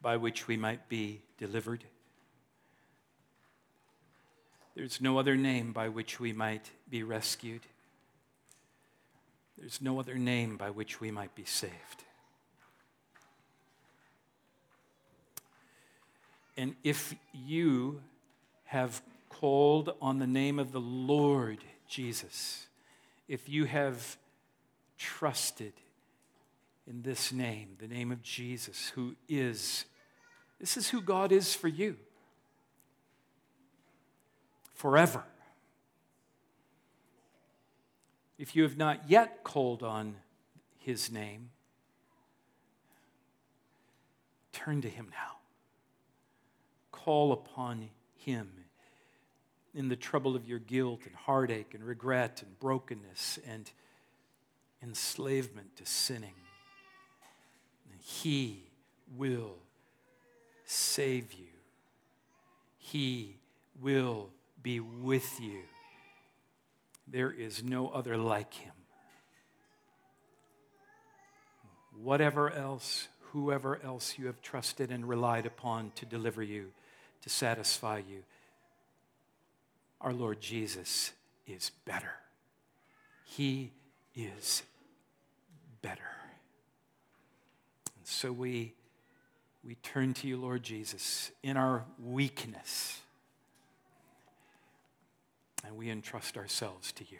by 0.00 0.16
which 0.16 0.46
we 0.46 0.56
might 0.56 0.88
be 0.88 1.22
delivered. 1.38 1.82
There's 4.76 5.00
no 5.00 5.18
other 5.18 5.34
name 5.34 5.72
by 5.72 5.88
which 5.88 6.20
we 6.20 6.32
might 6.32 6.70
be 6.88 7.02
rescued. 7.02 7.62
There's 9.58 9.82
no 9.82 9.98
other 9.98 10.14
name 10.14 10.56
by 10.56 10.70
which 10.70 11.00
we 11.00 11.10
might 11.10 11.34
be 11.34 11.44
saved. 11.44 12.04
And 16.56 16.76
if 16.84 17.16
you 17.32 18.02
have 18.66 19.02
called 19.30 19.96
on 20.00 20.20
the 20.20 20.28
name 20.28 20.60
of 20.60 20.70
the 20.70 20.80
Lord 20.80 21.58
Jesus, 21.88 22.68
if 23.26 23.48
you 23.48 23.64
have 23.64 24.16
trusted 24.96 25.72
in 26.86 27.02
this 27.02 27.32
name, 27.32 27.76
the 27.78 27.88
name 27.88 28.10
of 28.10 28.22
Jesus, 28.22 28.88
who 28.94 29.14
is, 29.28 29.84
this 30.58 30.76
is 30.76 30.88
who 30.88 31.00
God 31.00 31.32
is 31.32 31.54
for 31.54 31.68
you 31.68 31.96
forever. 34.74 35.22
If 38.38 38.56
you 38.56 38.64
have 38.64 38.76
not 38.76 39.08
yet 39.08 39.44
called 39.44 39.82
on 39.82 40.16
his 40.78 41.12
name, 41.12 41.50
turn 44.52 44.80
to 44.82 44.88
him 44.88 45.06
now. 45.10 45.36
call 46.90 47.32
upon 47.32 47.88
Him 48.14 48.48
in 49.74 49.88
the 49.88 49.96
trouble 49.96 50.36
of 50.36 50.46
your 50.46 50.58
guilt 50.58 51.00
and 51.06 51.14
heartache 51.14 51.74
and 51.74 51.82
regret 51.82 52.42
and 52.42 52.58
brokenness 52.60 53.38
and 53.48 53.70
enslavement 54.82 55.76
to 55.76 55.86
sinning. 55.86 56.34
He 58.04 58.64
will 59.16 59.54
save 60.64 61.32
you. 61.32 61.46
He 62.76 63.36
will 63.80 64.30
be 64.60 64.80
with 64.80 65.40
you. 65.40 65.60
There 67.06 67.30
is 67.30 67.62
no 67.62 67.88
other 67.88 68.16
like 68.16 68.54
him. 68.54 68.72
Whatever 72.02 72.50
else, 72.50 73.06
whoever 73.30 73.80
else 73.84 74.18
you 74.18 74.26
have 74.26 74.42
trusted 74.42 74.90
and 74.90 75.08
relied 75.08 75.46
upon 75.46 75.92
to 75.96 76.04
deliver 76.04 76.42
you, 76.42 76.72
to 77.22 77.28
satisfy 77.28 77.98
you, 77.98 78.24
our 80.00 80.12
Lord 80.12 80.40
Jesus 80.40 81.12
is 81.46 81.70
better. 81.84 82.14
He 83.24 83.70
is 84.16 84.64
better. 85.82 86.21
And 88.02 88.08
so 88.08 88.32
we, 88.32 88.74
we 89.62 89.76
turn 89.76 90.12
to 90.14 90.26
you, 90.26 90.36
Lord 90.36 90.64
Jesus, 90.64 91.30
in 91.44 91.56
our 91.56 91.84
weakness 92.04 92.98
and 95.64 95.76
we 95.76 95.88
entrust 95.88 96.36
ourselves 96.36 96.90
to 96.94 97.04
you. 97.08 97.18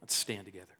Let's 0.00 0.14
stand 0.14 0.46
together. 0.46 0.77